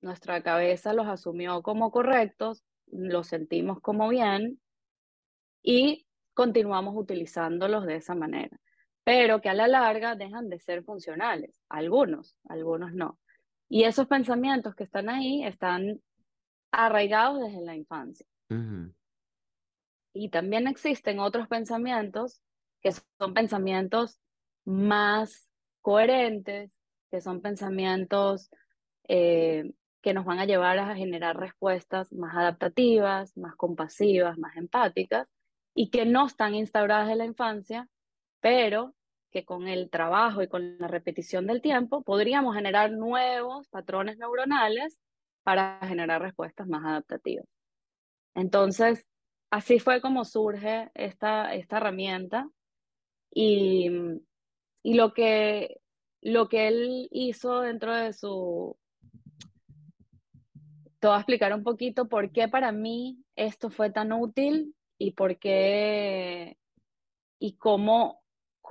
nuestra 0.00 0.42
cabeza 0.42 0.94
los 0.94 1.08
asumió 1.08 1.60
como 1.60 1.90
correctos, 1.90 2.64
los 2.86 3.26
sentimos 3.26 3.82
como 3.82 4.08
bien 4.08 4.62
y 5.62 6.06
continuamos 6.32 6.94
utilizándolos 6.96 7.84
de 7.84 7.96
esa 7.96 8.14
manera, 8.14 8.58
pero 9.04 9.40
que 9.40 9.48
a 9.48 9.54
la 9.54 9.68
larga 9.68 10.14
dejan 10.14 10.48
de 10.48 10.58
ser 10.60 10.84
funcionales, 10.84 11.60
algunos, 11.68 12.36
algunos 12.48 12.92
no. 12.92 13.18
Y 13.68 13.84
esos 13.84 14.06
pensamientos 14.06 14.74
que 14.74 14.84
están 14.84 15.08
ahí 15.08 15.44
están 15.44 16.00
arraigados 16.72 17.40
desde 17.40 17.62
la 17.62 17.76
infancia. 17.76 18.26
Y 20.12 20.28
también 20.28 20.66
existen 20.66 21.20
otros 21.20 21.46
pensamientos 21.46 22.42
que 22.82 22.92
son 22.92 23.34
pensamientos 23.34 24.20
más 24.64 25.48
coherentes, 25.82 26.72
que 27.10 27.20
son 27.20 27.40
pensamientos 27.40 28.50
eh, 29.08 29.72
que 30.02 30.14
nos 30.14 30.24
van 30.24 30.38
a 30.38 30.46
llevar 30.46 30.78
a 30.78 30.96
generar 30.96 31.36
respuestas 31.38 32.12
más 32.12 32.34
adaptativas, 32.36 33.36
más 33.36 33.54
compasivas, 33.56 34.38
más 34.38 34.56
empáticas, 34.56 35.28
y 35.74 35.90
que 35.90 36.06
no 36.06 36.26
están 36.26 36.54
instauradas 36.54 37.10
en 37.10 37.18
la 37.18 37.24
infancia, 37.24 37.88
pero 38.40 38.94
que 39.30 39.44
con 39.44 39.68
el 39.68 39.90
trabajo 39.90 40.42
y 40.42 40.48
con 40.48 40.78
la 40.78 40.88
repetición 40.88 41.46
del 41.46 41.62
tiempo 41.62 42.02
podríamos 42.02 42.54
generar 42.56 42.90
nuevos 42.90 43.68
patrones 43.68 44.18
neuronales 44.18 44.98
para 45.44 45.78
generar 45.86 46.20
respuestas 46.20 46.66
más 46.66 46.84
adaptativas. 46.84 47.46
Entonces, 48.34 49.06
así 49.50 49.78
fue 49.78 50.00
como 50.00 50.24
surge 50.24 50.90
esta, 50.94 51.54
esta 51.54 51.76
herramienta 51.76 52.50
y, 53.32 53.88
y 54.82 54.94
lo 54.94 55.12
que 55.14 55.80
lo 56.22 56.48
que 56.48 56.68
él 56.68 57.08
hizo 57.10 57.60
dentro 57.60 57.94
de 57.94 58.12
su... 58.12 58.76
Te 60.98 61.06
voy 61.06 61.16
a 61.16 61.20
explicar 61.20 61.54
un 61.54 61.62
poquito 61.62 62.08
por 62.08 62.30
qué 62.30 62.48
para 62.48 62.72
mí 62.72 63.24
esto 63.34 63.70
fue 63.70 63.90
tan 63.90 64.12
útil 64.12 64.74
y 64.98 65.12
por 65.12 65.38
qué 65.38 66.58
y 67.38 67.56
cómo, 67.56 68.19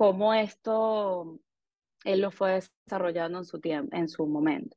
cómo 0.00 0.32
esto 0.32 1.38
él 2.04 2.22
lo 2.22 2.30
fue 2.30 2.62
desarrollando 2.86 3.36
en 3.36 3.44
su 3.44 3.60
tiempo, 3.60 3.94
en 3.94 4.08
su 4.08 4.26
momento. 4.26 4.74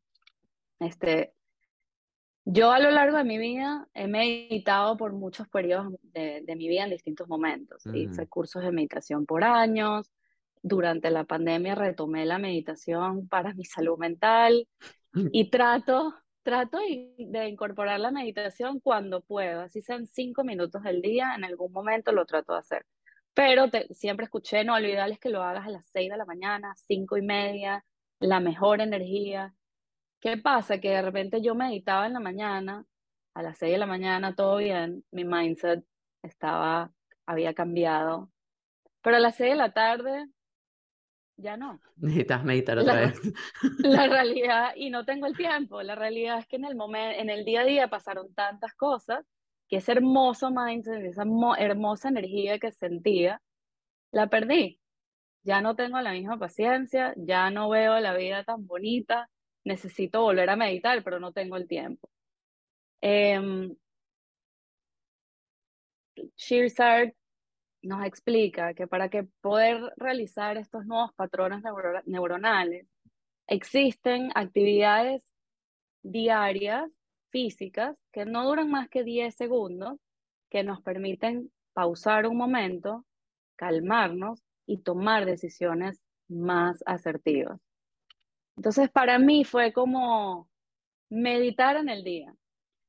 Este, 0.82 1.34
yo 2.44 2.74
a 2.74 2.80
lo 2.80 2.92
largo 2.92 3.16
de 3.16 3.24
mi 3.24 3.38
vida 3.38 3.88
he 3.94 4.08
meditado 4.08 4.98
por 4.98 5.14
muchos 5.14 5.48
periodos 5.48 5.94
de, 6.12 6.44
mi 6.58 6.68
vida 6.68 6.84
en 6.84 6.90
distintos 6.90 7.30
momentos. 7.30 7.86
Hice 7.94 8.28
cursos 8.28 8.64
de 8.64 8.74
meditación 8.74 9.26
por 9.26 9.46
años, 9.46 10.12
durante 10.62 11.10
la 11.10 11.24
pandemia 11.24 11.74
retomé 11.74 12.26
la 12.26 12.38
meditación 12.38 13.30
para 13.30 13.54
mi 13.54 13.64
salud 13.64 13.98
mental 13.98 14.68
y 15.32 15.50
trato, 15.50 16.16
trato 16.42 16.80
de 16.80 17.48
incorporar 17.48 18.02
la 18.02 18.12
meditación 18.12 18.82
cuando 18.82 19.22
puedo, 19.22 19.62
así 19.62 19.82
sean 19.82 20.06
cinco 20.06 20.44
minutos 20.44 20.84
del 20.84 21.02
día, 21.02 21.34
en 21.34 21.46
algún 21.46 21.72
momento 21.72 22.12
lo 22.12 22.26
trato 22.26 22.52
de 22.52 22.60
hacer. 22.60 22.86
Pero 23.34 23.66
siempre 23.92 24.26
escuché, 24.26 24.64
no 24.64 24.76
olvidarles 24.76 25.20
que 25.20 25.30
lo 25.30 25.42
hagas 25.42 25.66
a 25.66 25.72
las 25.72 25.86
seis 25.88 26.10
de 26.12 26.18
la 26.18 26.26
mañana, 26.26 26.74
cinco 26.76 27.18
y 27.18 27.22
media, 27.22 27.84
la 28.20 28.40
mejor 28.40 28.82
energía. 28.82 29.54
¿Qué 30.20 30.38
pasa? 30.38 30.80
Que 30.80 30.92
de 30.92 31.02
repente 31.02 31.42
yo 31.42 31.56
meditaba 31.56 32.06
en 32.06 32.14
la 32.14 32.20
mañana, 32.20 32.86
a 33.34 33.42
las 33.42 33.58
seis 33.58 33.74
de 33.74 33.80
la 33.80 33.88
mañana, 33.88 34.36
todo 34.36 34.58
bien, 34.58 35.04
mi 35.12 35.26
mindset 35.26 35.84
estaba, 36.22 36.92
había 37.26 37.54
cambiado. 37.54 38.32
Pero 39.02 39.18
a 39.18 39.20
las 39.20 39.36
seis 39.36 39.52
de 39.52 39.58
la 39.58 39.74
tarde 39.74 40.28
ya 41.38 41.58
no. 41.58 41.82
Necesitas 41.98 42.44
meditar 42.44 42.78
otra 42.78 43.02
vez. 43.02 43.20
La 43.80 44.08
realidad, 44.08 44.74
y 44.76 44.90
no 44.90 45.06
tengo 45.06 45.26
el 45.26 45.36
tiempo, 45.36 45.82
la 45.82 45.96
realidad 45.96 46.40
es 46.40 46.48
que 46.48 46.58
en 46.58 46.66
el 46.66 46.76
momento, 46.76 47.20
en 47.20 47.30
el 47.30 47.44
día 47.44 47.62
a 47.62 47.66
día 47.66 47.88
pasaron 47.90 48.34
tantas 48.34 48.74
cosas 48.76 49.26
que 49.74 49.78
ese 49.78 49.94
hermoso 49.94 50.52
mindset, 50.52 51.04
esa 51.04 51.24
hermosa 51.58 52.10
energía 52.10 52.60
que 52.60 52.72
sentía, 52.72 53.42
la 54.12 54.28
perdí. 54.28 54.80
Ya 55.42 55.62
no 55.62 55.76
tengo 55.76 56.00
la 56.00 56.12
misma 56.12 56.38
paciencia, 56.38 57.16
ya 57.18 57.50
no 57.50 57.70
veo 57.70 58.00
la 58.00 58.16
vida 58.16 58.44
tan 58.44 58.68
bonita, 58.68 59.32
necesito 59.66 60.22
volver 60.22 60.52
a 60.52 60.56
meditar, 60.56 61.04
pero 61.04 61.20
no 61.20 61.34
tengo 61.34 61.58
el 61.58 61.68
tiempo. 61.68 62.08
Eh, 63.02 63.72
nos 67.82 68.06
explica 68.06 68.76
que 68.76 68.86
para 68.86 69.10
que 69.10 69.24
poder 69.42 69.92
realizar 69.98 70.58
estos 70.58 70.86
nuevos 70.86 71.14
patrones 71.16 71.64
neuronales 72.06 72.86
existen 73.48 74.30
actividades 74.36 75.24
diarias 76.04 76.92
físicas 77.34 77.98
que 78.12 78.26
no 78.26 78.46
duran 78.46 78.70
más 78.70 78.88
que 78.90 79.04
10 79.04 79.36
segundos, 79.36 80.00
que 80.52 80.64
nos 80.64 80.82
permiten 80.82 81.52
pausar 81.74 82.28
un 82.28 82.38
momento, 82.38 83.06
calmarnos 83.56 84.44
y 84.68 84.78
tomar 84.78 85.26
decisiones 85.26 86.00
más 86.30 86.84
asertivas. 86.86 87.60
Entonces, 88.56 88.92
para 88.92 89.18
mí 89.18 89.44
fue 89.46 89.74
como 89.74 90.48
meditar 91.10 91.76
en 91.76 91.90
el 91.90 92.04
día. 92.04 92.36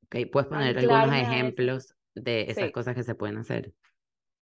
Ok, 0.04 0.30
¿puedes 0.30 0.48
poner 0.48 0.78
algunos 0.78 1.16
ejemplos 1.16 1.96
de 2.14 2.42
esas 2.42 2.70
cosas 2.70 2.94
que 2.94 3.02
se 3.02 3.14
pueden 3.14 3.38
hacer? 3.38 3.72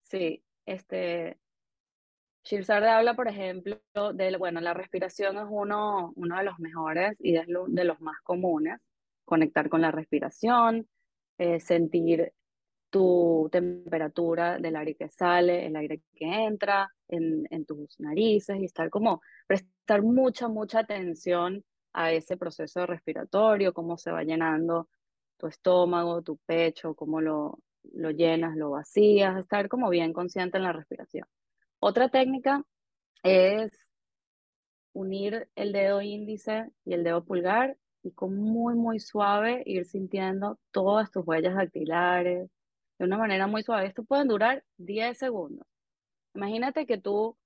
Sí, 0.04 0.44
este, 0.66 1.37
Shirzade 2.44 2.88
habla, 2.88 3.14
por 3.14 3.26
ejemplo, 3.26 3.80
de, 4.14 4.37
bueno, 4.37 4.61
la 4.61 4.73
respiración 4.73 5.37
es 5.38 5.47
uno, 5.49 6.12
uno 6.14 6.37
de 6.38 6.44
los 6.44 6.61
mejores 6.61 7.16
y 7.18 7.37
es 7.37 7.47
de 7.49 7.85
los 7.85 8.00
más 8.00 8.20
comunes. 8.23 8.78
Conectar 9.31 9.69
con 9.69 9.81
la 9.81 9.93
respiración, 9.93 10.89
eh, 11.39 11.61
sentir 11.61 12.33
tu 12.91 13.49
temperatura 13.53 14.59
del 14.59 14.75
aire 14.75 14.97
que 14.97 15.09
sale, 15.09 15.67
el 15.67 15.77
aire 15.77 16.03
que 16.13 16.27
entra 16.27 16.93
en, 17.07 17.47
en 17.49 17.65
tus 17.65 18.01
narices 18.01 18.59
y 18.59 18.65
estar 18.65 18.91
como, 18.91 19.23
prestar 19.47 20.03
mucha, 20.03 20.49
mucha 20.49 20.81
atención 20.81 21.65
a 21.93 22.11
ese 22.11 22.37
proceso 22.37 22.85
respiratorio, 22.87 23.73
cómo 23.73 23.97
se 23.97 24.11
va 24.11 24.25
llenando 24.25 24.89
tu 25.37 25.47
estómago, 25.47 26.23
tu 26.23 26.39
pecho, 26.39 26.97
cómo 26.97 27.21
lo, 27.21 27.61
lo 27.93 28.11
llenas, 28.11 28.57
lo 28.57 28.71
vacías, 28.71 29.39
estar 29.39 29.69
como 29.69 29.91
bien 29.91 30.13
consciente 30.13 30.59
en 30.59 30.65
la 30.65 30.73
respiración. 30.73 31.29
Otra 31.79 32.09
técnica 32.09 32.65
es 33.23 33.87
unir 34.93 35.49
el 35.55 35.71
dedo 35.71 36.03
índice 36.03 36.69
y 36.85 36.95
el 36.95 37.05
dedo 37.05 37.25
pulgar 37.25 37.77
y 38.02 38.12
con 38.12 38.37
muy, 38.37 38.75
muy 38.75 38.99
suave 38.99 39.62
ir 39.66 39.85
sintiendo 39.85 40.59
todas 40.71 41.11
tus 41.11 41.26
huellas 41.26 41.54
dactilares 41.54 42.50
de 42.99 43.04
una 43.04 43.19
manera 43.19 43.47
muy 43.47 43.62
suave. 43.62 43.87
Esto 43.87 44.04
puede 44.04 44.25
durar 44.25 44.64
10 44.78 45.19
segundos. 45.19 45.66
Imagínate 46.35 46.87
que 46.87 46.99
tú, 46.99 47.37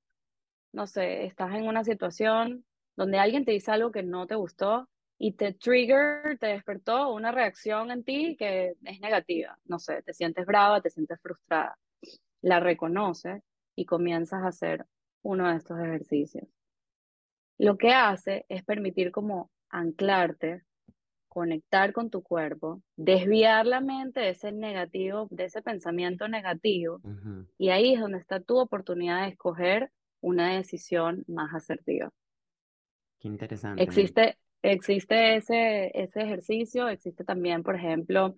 no 0.72 0.86
sé, 0.86 1.24
estás 1.24 1.54
en 1.54 1.66
una 1.66 1.84
situación 1.84 2.64
donde 2.96 3.18
alguien 3.18 3.44
te 3.44 3.52
dice 3.52 3.70
algo 3.70 3.90
que 3.90 4.02
no 4.02 4.26
te 4.26 4.34
gustó 4.34 4.88
y 5.18 5.32
te 5.32 5.54
trigger, 5.54 6.38
te 6.38 6.48
despertó 6.48 7.12
una 7.12 7.32
reacción 7.32 7.90
en 7.90 8.04
ti 8.04 8.36
que 8.36 8.74
es 8.82 9.00
negativa. 9.00 9.58
No 9.64 9.78
sé, 9.78 10.02
te 10.02 10.12
sientes 10.12 10.46
brava, 10.46 10.80
te 10.80 10.90
sientes 10.90 11.20
frustrada. 11.20 11.78
La 12.42 12.60
reconoces 12.60 13.42
y 13.76 13.86
comienzas 13.86 14.42
a 14.42 14.48
hacer 14.48 14.86
uno 15.22 15.48
de 15.50 15.56
estos 15.56 15.78
ejercicios. 15.78 16.46
Lo 17.58 17.78
que 17.78 17.92
hace 17.92 18.44
es 18.48 18.64
permitir 18.64 19.12
como 19.12 19.50
anclarte 19.74 20.62
conectar 21.28 21.92
con 21.92 22.10
tu 22.10 22.22
cuerpo, 22.22 22.80
desviar 22.96 23.66
la 23.66 23.80
mente 23.80 24.20
de 24.20 24.30
ese 24.30 24.52
negativo, 24.52 25.26
de 25.30 25.46
ese 25.46 25.62
pensamiento 25.62 26.28
negativo, 26.28 27.00
y 27.58 27.70
ahí 27.70 27.94
es 27.94 28.00
donde 28.00 28.18
está 28.18 28.38
tu 28.38 28.56
oportunidad 28.56 29.22
de 29.22 29.30
escoger 29.30 29.90
una 30.20 30.54
decisión 30.54 31.24
más 31.26 31.52
asertiva. 31.52 32.10
Qué 33.18 33.26
interesante. 33.26 33.82
Existe, 33.82 34.38
existe 34.62 35.34
ese, 35.34 35.90
ese 35.92 36.22
ejercicio, 36.22 36.88
existe 36.88 37.24
también, 37.24 37.64
por 37.64 37.74
ejemplo, 37.74 38.36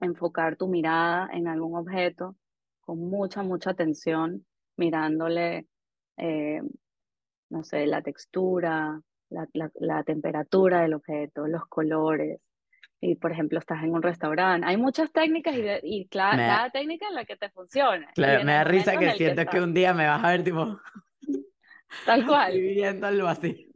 enfocar 0.00 0.54
tu 0.54 0.68
mirada 0.68 1.28
en 1.32 1.48
algún 1.48 1.76
objeto 1.76 2.36
con 2.80 3.00
mucha, 3.00 3.42
mucha 3.42 3.70
atención, 3.70 4.46
mirándole, 4.76 5.66
eh, 6.16 6.62
no 7.50 7.64
sé, 7.64 7.84
la 7.86 8.00
textura, 8.00 9.02
la, 9.30 10.02
temperatura 10.04 10.82
del 10.82 10.94
objeto, 10.94 11.46
los 11.46 11.66
colores. 11.66 12.40
Y, 13.00 13.14
por 13.14 13.30
ejemplo, 13.30 13.58
estás 13.58 13.84
en 13.84 13.92
un 13.92 14.02
restaurante. 14.02 14.66
Hay 14.66 14.76
muchas 14.76 15.12
técnicas 15.12 15.54
y, 15.54 15.62
y 15.82 16.08
cada 16.08 16.68
técnica 16.70 17.06
en 17.08 17.14
la 17.14 17.24
que 17.24 17.36
te 17.36 17.48
funciona. 17.50 18.10
Claro, 18.14 18.44
me 18.44 18.52
da 18.52 18.64
risa 18.64 18.96
que 18.96 19.12
siento 19.12 19.44
que, 19.46 19.60
un 19.60 19.72
día 19.72 19.94
me 19.94 20.06
vas 20.06 20.22
a 20.24 20.30
ver 20.30 20.42
tipo... 20.42 20.80
Tal 22.04 22.26
cual. 22.26 22.52
Viviendo 22.58 23.06
algo 23.06 23.28
así. 23.28 23.66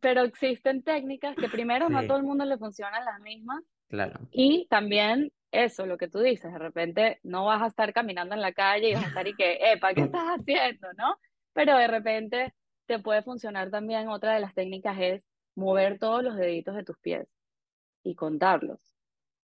Pero 0.00 0.22
existen 0.22 0.82
técnicas 0.82 1.36
que 1.36 1.48
primero 1.48 1.90
no 1.90 1.98
a 1.98 2.06
todo 2.06 2.16
el 2.16 2.22
mundo 2.22 2.46
le 2.46 2.56
funcionan 2.56 3.04
las 3.04 3.20
mismas. 3.20 3.62
Claro. 3.88 4.20
Y 4.30 4.66
también 4.70 5.30
eso, 5.52 5.84
lo 5.84 5.98
que 5.98 6.08
tú 6.08 6.20
dices, 6.20 6.52
de 6.52 6.58
repente 6.58 7.18
no 7.22 7.44
vas 7.44 7.62
a 7.62 7.66
estar 7.66 7.92
caminando 7.92 8.34
en 8.34 8.40
la 8.40 8.52
calle 8.52 8.90
y 8.90 8.94
vas 8.94 9.04
a 9.04 9.08
estar 9.08 9.28
y 9.28 9.34
que, 9.34 9.58
epa, 9.72 9.92
¿qué 9.92 10.02
estás 10.12 10.38
haciendo? 10.38 10.88
¿No? 10.96 11.16
Pero 11.52 11.76
de 11.76 11.88
repente 11.88 12.54
te 12.90 12.98
puede 12.98 13.22
funcionar 13.22 13.70
también, 13.70 14.08
otra 14.08 14.34
de 14.34 14.40
las 14.40 14.52
técnicas 14.52 14.96
es 14.98 15.22
mover 15.54 16.00
todos 16.00 16.24
los 16.24 16.34
deditos 16.34 16.74
de 16.74 16.82
tus 16.82 16.98
pies 16.98 17.28
y 18.02 18.16
contarlos. 18.16 18.80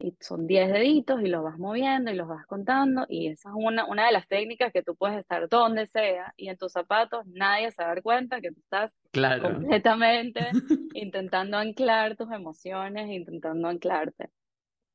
Y 0.00 0.16
son 0.20 0.48
10 0.48 0.72
deditos 0.72 1.22
y 1.22 1.28
los 1.28 1.44
vas 1.44 1.56
moviendo 1.56 2.10
y 2.10 2.16
los 2.16 2.26
vas 2.26 2.44
contando 2.46 3.06
y 3.08 3.28
esa 3.28 3.50
es 3.50 3.54
una, 3.56 3.86
una 3.86 4.06
de 4.06 4.12
las 4.12 4.26
técnicas 4.26 4.72
que 4.72 4.82
tú 4.82 4.96
puedes 4.96 5.16
estar 5.18 5.48
donde 5.48 5.86
sea 5.86 6.34
y 6.36 6.48
en 6.48 6.58
tus 6.58 6.72
zapatos 6.72 7.24
nadie 7.28 7.70
se 7.70 7.82
va 7.82 7.92
a 7.92 7.94
dar 7.94 8.02
cuenta 8.02 8.40
que 8.40 8.50
tú 8.50 8.60
estás 8.60 8.92
completamente 9.40 10.40
intentando 10.94 11.56
anclar 11.56 12.16
tus 12.16 12.30
emociones, 12.32 13.08
intentando 13.08 13.68
anclarte. 13.68 14.28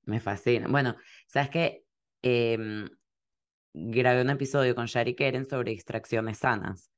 Me 0.04 0.20
fascina. 0.20 0.68
Bueno, 0.68 0.98
sabes 1.26 1.50
que 1.50 1.84
em, 2.22 2.86
grabé 3.74 4.22
un 4.22 4.30
episodio 4.30 4.76
con 4.76 4.88
Shari 4.88 5.16
Keren 5.16 5.46
sobre 5.46 5.72
extracciones 5.72 6.40
sanas. 6.40 6.92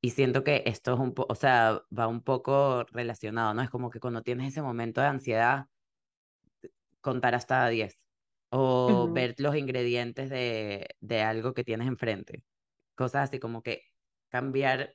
Y 0.00 0.10
siento 0.10 0.44
que 0.44 0.62
esto 0.66 0.94
es 0.94 1.00
un 1.00 1.12
poco, 1.12 1.32
o 1.32 1.34
sea, 1.34 1.82
va 1.96 2.06
un 2.06 2.22
poco 2.22 2.84
relacionado, 2.92 3.52
¿no? 3.54 3.62
Es 3.62 3.70
como 3.70 3.90
que 3.90 4.00
cuando 4.00 4.22
tienes 4.22 4.48
ese 4.48 4.62
momento 4.62 5.00
de 5.00 5.08
ansiedad, 5.08 5.66
contar 7.00 7.34
hasta 7.34 7.68
10 7.68 7.98
o 8.50 9.08
ver 9.12 9.34
los 9.38 9.56
ingredientes 9.56 10.30
de, 10.30 10.86
de 11.00 11.22
algo 11.22 11.52
que 11.54 11.64
tienes 11.64 11.88
enfrente. 11.88 12.42
Cosas 12.94 13.28
así 13.28 13.38
como 13.38 13.62
que 13.62 13.82
cambiar, 14.28 14.94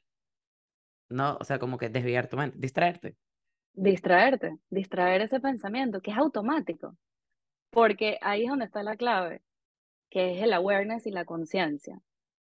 ¿no? 1.10 1.38
O 1.40 1.44
sea, 1.44 1.60
como 1.60 1.78
que 1.78 1.90
desviar 1.90 2.28
tu 2.28 2.38
mente, 2.38 2.58
distraerte. 2.60 3.16
Distraerte, 3.74 4.58
distraer 4.70 5.22
ese 5.22 5.40
pensamiento 5.40 6.02
que 6.02 6.12
es 6.12 6.18
automático. 6.18 6.96
Porque 7.72 8.18
ahí 8.22 8.44
es 8.44 8.50
donde 8.50 8.66
está 8.66 8.84
la 8.84 8.96
clave, 8.96 9.42
que 10.10 10.36
es 10.38 10.44
el 10.44 10.54
awareness 10.54 11.08
y 11.08 11.12
la 11.12 11.26
conciencia, 11.26 12.00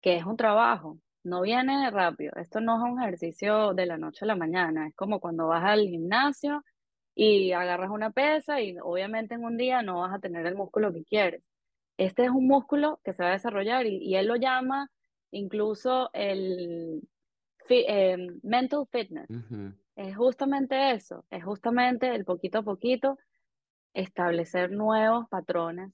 que 0.02 0.16
es 0.16 0.24
un 0.24 0.36
trabajo, 0.36 0.98
no 1.24 1.40
viene 1.40 1.90
rápido. 1.90 2.32
Esto 2.36 2.60
no 2.60 2.76
es 2.76 2.92
un 2.92 3.02
ejercicio 3.02 3.74
de 3.74 3.86
la 3.86 3.98
noche 3.98 4.24
a 4.24 4.28
la 4.28 4.36
mañana, 4.36 4.86
es 4.86 4.94
como 4.94 5.20
cuando 5.20 5.48
vas 5.48 5.64
al 5.64 5.80
gimnasio 5.80 6.62
y 7.14 7.52
agarras 7.52 7.90
una 7.90 8.10
pesa 8.10 8.60
y 8.60 8.76
obviamente 8.80 9.34
en 9.34 9.44
un 9.44 9.56
día 9.56 9.82
no 9.82 10.00
vas 10.00 10.14
a 10.14 10.18
tener 10.18 10.46
el 10.46 10.54
músculo 10.54 10.92
que 10.92 11.04
quieres. 11.04 11.42
Este 11.96 12.24
es 12.24 12.30
un 12.30 12.46
músculo 12.46 13.00
que 13.04 13.14
se 13.14 13.22
va 13.22 13.30
a 13.30 13.32
desarrollar 13.32 13.86
y, 13.86 14.14
él 14.16 14.26
lo 14.26 14.36
llama 14.36 14.90
incluso 15.30 16.10
el 16.12 17.02
em, 17.68 18.40
mental 18.42 18.86
fitness. 18.90 19.28
Es 19.96 20.16
justamente 20.16 20.90
eso, 20.90 21.24
es 21.30 21.44
justamente 21.44 22.14
el 22.14 22.24
poquito 22.24 22.58
a 22.58 22.62
poquito 22.62 23.18
establecer 23.94 24.72
nuevos 24.72 25.28
patrones 25.28 25.92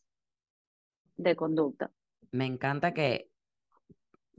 de 1.16 1.36
conducta. 1.36 1.90
Me 2.32 2.46
encanta 2.46 2.94
que, 2.94 3.29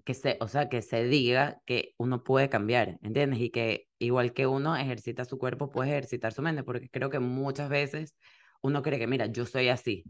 que 0.04 0.14
se, 0.14 0.38
o 0.40 0.48
sea, 0.48 0.70
que 0.70 0.82
se 0.82 1.04
diga 1.04 1.62
que 1.66 1.94
uno 1.98 2.24
puede 2.24 2.50
cambiar, 2.50 2.98
¿entiendes? 3.02 3.40
Y 3.40 3.50
que 3.50 3.88
igual 4.00 4.34
que 4.34 4.48
uno 4.48 4.76
ejercita 4.76 5.26
su 5.26 5.38
cuerpo, 5.38 5.72
puede 5.72 5.92
ejercitar 5.92 6.34
su 6.34 6.42
mente, 6.42 6.64
porque 6.64 6.90
creo 6.90 7.10
que 7.10 7.20
muchas 7.20 7.70
veces 7.70 8.16
uno 8.62 8.82
cree 8.82 9.00
que, 9.00 9.08
mira, 9.08 9.28
yo 9.28 9.46
soy 9.46 9.70
así, 9.70 10.04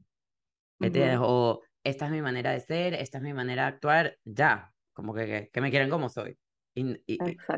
¿entiendes? 0.79 1.19
O 1.21 1.61
esta 1.83 2.05
es 2.05 2.11
mi 2.11 2.21
manera 2.21 2.51
de 2.51 2.59
ser, 2.59 2.93
esta 2.93 3.17
es 3.17 3.23
mi 3.23 3.33
manera 3.33 3.63
de 3.63 3.67
actuar, 3.69 4.17
ya, 4.23 4.73
como 4.93 5.13
que, 5.13 5.49
que, 5.51 5.61
me 5.61 5.71
quieren 5.71 5.89
como 5.89 6.09
soy. 6.09 6.37
Y, 6.73 6.97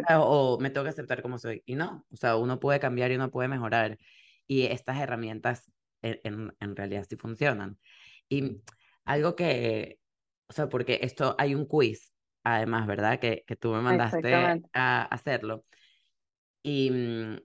o, 0.10 0.58
me 0.60 0.70
tengo 0.70 0.84
que 0.84 0.90
aceptar 0.90 1.22
como 1.22 1.38
soy. 1.38 1.62
Y 1.66 1.76
no, 1.76 2.06
o 2.12 2.16
sea, 2.16 2.36
uno 2.36 2.60
puede 2.60 2.80
cambiar 2.80 3.12
y 3.12 3.16
uno 3.16 3.30
puede 3.32 3.48
mejorar. 3.48 3.98
Y 4.48 4.66
estas 4.66 5.00
herramientas 5.00 5.72
en, 6.02 6.54
en 6.60 6.76
realidad 6.76 7.06
sí 7.08 7.16
funcionan. 7.16 7.78
Y 8.30 8.62
algo 9.06 9.36
que, 9.36 10.00
o 10.48 10.54
sea, 10.54 10.70
porque 10.70 11.00
esto 11.02 11.36
hay 11.38 11.56
un 11.56 11.66
quiz, 11.66 12.13
además, 12.44 12.88
¿verdad? 12.88 13.20
Que, 13.20 13.44
que 13.48 13.56
tú 13.56 13.72
me 13.72 13.82
mandaste 13.82 14.34
a 14.74 15.04
hacerlo. 15.04 15.66
Y 16.64 16.92
mm, 16.92 17.38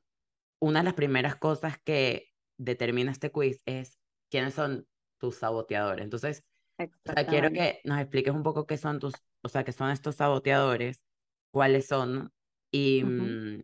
una 0.61 0.81
de 0.81 0.85
las 0.85 0.95
primeras 0.95 1.37
cosas 1.37 1.79
que 1.85 2.29
determina 2.59 3.13
este 3.13 3.31
quiz 3.31 3.63
es 3.67 3.99
quiénes 4.31 4.55
son 4.55 4.87
tus 5.19 5.37
saboteadores. 5.37 6.05
Entonces, 6.05 6.45
o 6.79 7.13
sea, 7.13 7.27
quiero 7.27 7.51
que 7.51 7.81
nos 7.85 8.01
expliques 8.01 8.35
un 8.35 8.43
poco 8.43 8.67
qué 8.67 8.77
son 8.77 8.99
tus, 8.99 9.15
o 9.43 9.49
sea, 9.49 9.65
qué 9.65 9.73
son 9.73 9.91
estos 9.91 10.17
saboteadores, 10.17 11.03
cuáles 11.51 11.87
son, 11.87 12.33
y 12.71 13.03
mm, 13.05 13.63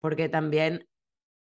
porque 0.00 0.28
también 0.28 0.86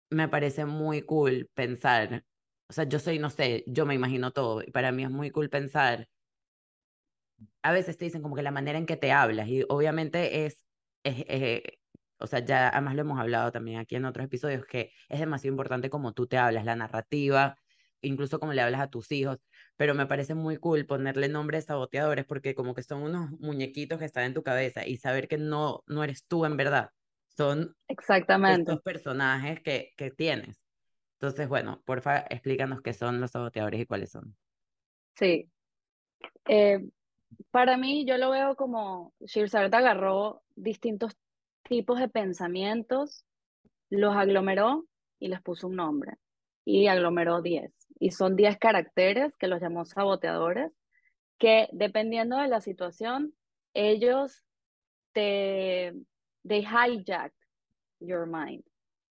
me 0.09 0.27
parece 0.27 0.65
muy 0.65 1.03
cool 1.03 1.49
pensar, 1.53 2.25
o 2.69 2.73
sea, 2.73 2.85
yo 2.85 2.99
soy, 2.99 3.19
no 3.19 3.29
sé, 3.29 3.63
yo 3.67 3.85
me 3.85 3.95
imagino 3.95 4.31
todo, 4.31 4.61
y 4.63 4.71
para 4.71 4.91
mí 4.91 5.03
es 5.03 5.11
muy 5.11 5.31
cool 5.31 5.49
pensar, 5.49 6.07
a 7.63 7.71
veces 7.71 7.97
te 7.97 8.05
dicen 8.05 8.21
como 8.21 8.35
que 8.35 8.41
la 8.43 8.51
manera 8.51 8.77
en 8.77 8.85
que 8.85 8.97
te 8.97 9.11
hablas, 9.11 9.47
y 9.47 9.63
obviamente 9.69 10.45
es, 10.45 10.65
es, 11.03 11.63
o 12.17 12.27
sea, 12.27 12.39
ya 12.39 12.69
además 12.69 12.95
lo 12.95 13.01
hemos 13.01 13.19
hablado 13.19 13.51
también 13.51 13.79
aquí 13.79 13.95
en 13.95 14.05
otros 14.05 14.25
episodios, 14.25 14.65
que 14.65 14.91
es 15.09 15.19
demasiado 15.19 15.53
importante 15.53 15.89
como 15.89 16.13
tú 16.13 16.27
te 16.27 16.37
hablas, 16.37 16.65
la 16.65 16.75
narrativa, 16.75 17.57
incluso 18.01 18.39
como 18.39 18.53
le 18.53 18.61
hablas 18.61 18.81
a 18.81 18.89
tus 18.89 19.11
hijos, 19.11 19.39
pero 19.75 19.93
me 19.93 20.05
parece 20.05 20.35
muy 20.35 20.57
cool 20.57 20.85
ponerle 20.85 21.29
nombres 21.29 21.65
saboteadores 21.65 22.25
porque 22.25 22.55
como 22.55 22.73
que 22.73 22.83
son 22.83 23.01
unos 23.03 23.31
muñequitos 23.39 23.99
que 23.99 24.05
están 24.05 24.25
en 24.25 24.33
tu 24.33 24.43
cabeza 24.43 24.85
y 24.85 24.97
saber 24.97 25.27
que 25.27 25.37
no, 25.37 25.83
no 25.87 26.03
eres 26.03 26.25
tú 26.25 26.45
en 26.45 26.57
verdad, 26.57 26.89
son 27.27 27.75
Exactamente. 27.87 28.61
estos 28.61 28.81
personajes 28.81 29.61
que, 29.61 29.93
que 29.97 30.11
tienes. 30.11 30.61
Entonces, 31.19 31.47
bueno, 31.47 31.81
porfa, 31.85 32.25
explícanos 32.29 32.81
qué 32.81 32.93
son 32.93 33.21
los 33.21 33.31
saboteadores 33.31 33.81
y 33.81 33.85
cuáles 33.85 34.09
son. 34.09 34.35
Sí. 35.15 35.47
Eh, 36.47 36.79
para 37.51 37.77
mí, 37.77 38.05
yo 38.05 38.17
lo 38.17 38.31
veo 38.31 38.55
como 38.55 39.13
Shirzard 39.21 39.73
agarró 39.73 40.41
distintos 40.55 41.17
tipos 41.63 41.99
de 41.99 42.09
pensamientos, 42.09 43.25
los 43.89 44.15
aglomeró 44.15 44.85
y 45.19 45.27
les 45.27 45.41
puso 45.41 45.67
un 45.67 45.75
nombre. 45.75 46.17
Y 46.65 46.87
aglomeró 46.87 47.41
10. 47.41 47.71
Y 47.99 48.11
son 48.11 48.35
10 48.35 48.57
caracteres 48.57 49.35
que 49.37 49.47
los 49.47 49.61
llamó 49.61 49.85
saboteadores, 49.85 50.71
que 51.37 51.67
dependiendo 51.71 52.37
de 52.37 52.47
la 52.47 52.61
situación, 52.61 53.33
ellos 53.73 54.43
te 55.13 55.93
they 56.47 56.61
hijack 56.61 57.33
your 57.99 58.25
mind, 58.25 58.63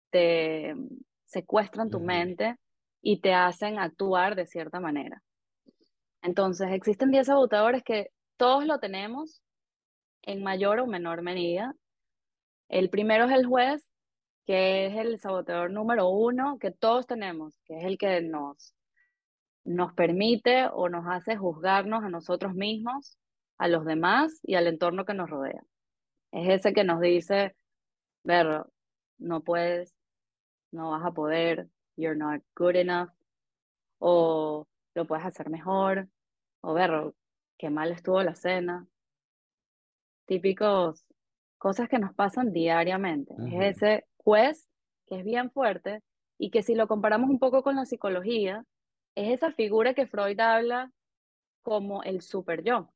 te 0.10 0.76
secuestran 1.26 1.90
tu 1.90 2.00
mente 2.00 2.58
y 3.02 3.22
te 3.22 3.34
hacen 3.34 3.80
actuar 3.80 4.36
de 4.36 4.46
cierta 4.46 4.80
manera. 4.80 5.22
Entonces, 6.22 6.72
existen 6.72 7.12
10 7.12 7.28
sabotadores 7.28 7.84
que 7.84 8.12
todos 8.38 8.66
lo 8.66 8.80
tenemos 8.80 9.42
en 10.22 10.44
mayor 10.44 10.80
o 10.80 10.88
menor 10.88 11.22
medida. 11.22 11.76
El 12.68 12.90
primero 12.90 13.26
es 13.26 13.32
el 13.32 13.46
juez, 13.46 13.86
que 14.46 14.88
es 14.88 14.96
el 14.98 15.20
saboteador 15.20 15.72
número 15.72 16.10
uno 16.10 16.58
que 16.60 16.72
todos 16.72 17.08
tenemos, 17.08 17.56
que 17.66 17.78
es 17.78 17.86
el 17.86 17.98
que 17.98 18.22
nos, 18.22 18.74
nos 19.64 19.94
permite 19.94 20.68
o 20.74 20.90
nos 20.90 21.06
hace 21.08 21.38
juzgarnos 21.38 22.04
a 22.04 22.10
nosotros 22.10 22.54
mismos, 22.54 23.18
a 23.58 23.68
los 23.68 23.86
demás 23.86 24.40
y 24.44 24.56
al 24.56 24.68
entorno 24.68 25.06
que 25.06 25.14
nos 25.14 25.30
rodea. 25.30 25.62
Es 26.32 26.50
ese 26.50 26.74
que 26.74 26.84
nos 26.84 27.00
dice, 27.02 27.56
ver, 28.24 28.64
no 29.18 29.42
puedes, 29.42 29.94
no 30.72 30.92
vas 30.92 31.06
a 31.06 31.12
poder, 31.12 31.68
you're 31.96 32.18
not 32.18 32.42
good 32.56 32.76
enough, 32.76 33.10
o 34.00 34.68
lo 35.00 35.08
puedes 35.08 35.26
hacer 35.26 35.50
mejor, 35.50 36.10
o 36.62 36.74
ver, 36.74 37.14
qué 37.58 37.70
mal 37.70 37.92
estuvo 37.92 38.22
la 38.22 38.36
cena. 38.36 38.86
Típicos 40.26 41.06
cosas 41.58 41.88
que 41.88 42.00
nos 42.00 42.14
pasan 42.14 42.52
diariamente. 42.52 43.34
Es 43.48 43.78
ese 43.78 44.06
juez 44.18 44.70
que 45.08 45.20
es 45.20 45.24
bien 45.24 45.52
fuerte 45.52 46.04
y 46.38 46.52
que 46.52 46.64
si 46.64 46.76
lo 46.76 46.88
comparamos 46.88 47.30
un 47.30 47.40
poco 47.40 47.64
con 47.64 47.78
la 47.78 47.86
psicología, 47.86 48.66
es 49.16 49.34
esa 49.34 49.52
figura 49.52 49.94
que 49.94 50.06
Freud 50.06 50.40
habla 50.40 50.92
como 51.64 52.04
el 52.04 52.22
super 52.22 52.64
yo. 52.64 52.90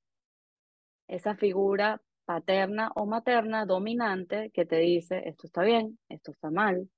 Esa 1.08 1.36
figura 1.36 2.02
paterna 2.26 2.92
o 2.96 3.06
materna 3.06 3.66
dominante 3.66 4.52
que 4.52 4.66
te 4.66 4.78
dice 4.78 5.24
esto 5.26 5.48
está 5.48 5.64
bien, 5.64 6.00
esto 6.10 6.32
está 6.32 6.52
mal, 6.52 6.90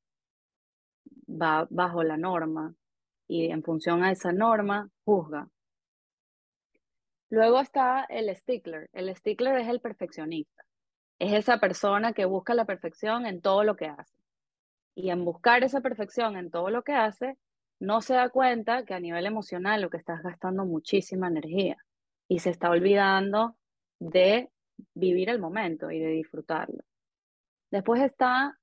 va 1.28 1.68
bajo 1.70 2.04
la 2.04 2.18
norma 2.18 2.76
y 3.27 3.49
en 3.51 3.63
función 3.63 4.03
a 4.03 4.11
esa 4.11 4.31
norma 4.31 4.89
juzga. 5.03 5.47
Luego 7.29 7.59
está 7.59 8.05
el 8.05 8.33
stickler. 8.35 8.89
El 8.93 9.13
stickler 9.15 9.57
es 9.59 9.67
el 9.67 9.81
perfeccionista. 9.81 10.63
Es 11.19 11.33
esa 11.33 11.59
persona 11.59 12.13
que 12.13 12.25
busca 12.25 12.53
la 12.53 12.65
perfección 12.65 13.25
en 13.25 13.41
todo 13.41 13.63
lo 13.63 13.75
que 13.75 13.88
hace. 13.88 14.15
Y 14.95 15.09
en 15.09 15.25
buscar 15.25 15.63
esa 15.63 15.81
perfección 15.81 16.38
en 16.38 16.49
todo 16.49 16.69
lo 16.69 16.83
que 16.83 16.93
hace, 16.93 17.38
no 17.79 18.01
se 18.01 18.13
da 18.13 18.29
cuenta 18.29 18.85
que 18.85 18.93
a 18.93 18.99
nivel 18.99 19.25
emocional 19.25 19.81
lo 19.81 19.89
que 19.89 19.97
estás 19.97 20.21
gastando 20.23 20.65
muchísima 20.65 21.27
energía 21.27 21.77
y 22.27 22.39
se 22.39 22.51
está 22.51 22.69
olvidando 22.69 23.55
de 23.99 24.49
vivir 24.93 25.29
el 25.29 25.39
momento 25.39 25.91
y 25.91 25.99
de 25.99 26.09
disfrutarlo. 26.09 26.83
Después 27.71 28.01
está 28.01 28.57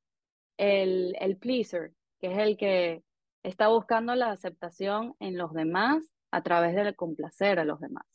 el, 0.57 1.15
el 1.21 1.37
pleaser, 1.37 1.93
que 2.21 2.33
es 2.33 2.39
el 2.39 2.57
que 2.57 3.03
está 3.43 3.69
buscando 3.69 4.15
la 4.15 4.31
aceptación 4.31 5.17
en 5.21 5.37
los 5.37 5.53
demás 5.53 6.05
a 6.31 6.43
través 6.43 6.75
de 6.75 6.95
complacer 6.95 7.59
a 7.59 7.65
los 7.65 7.81
demás, 7.81 8.07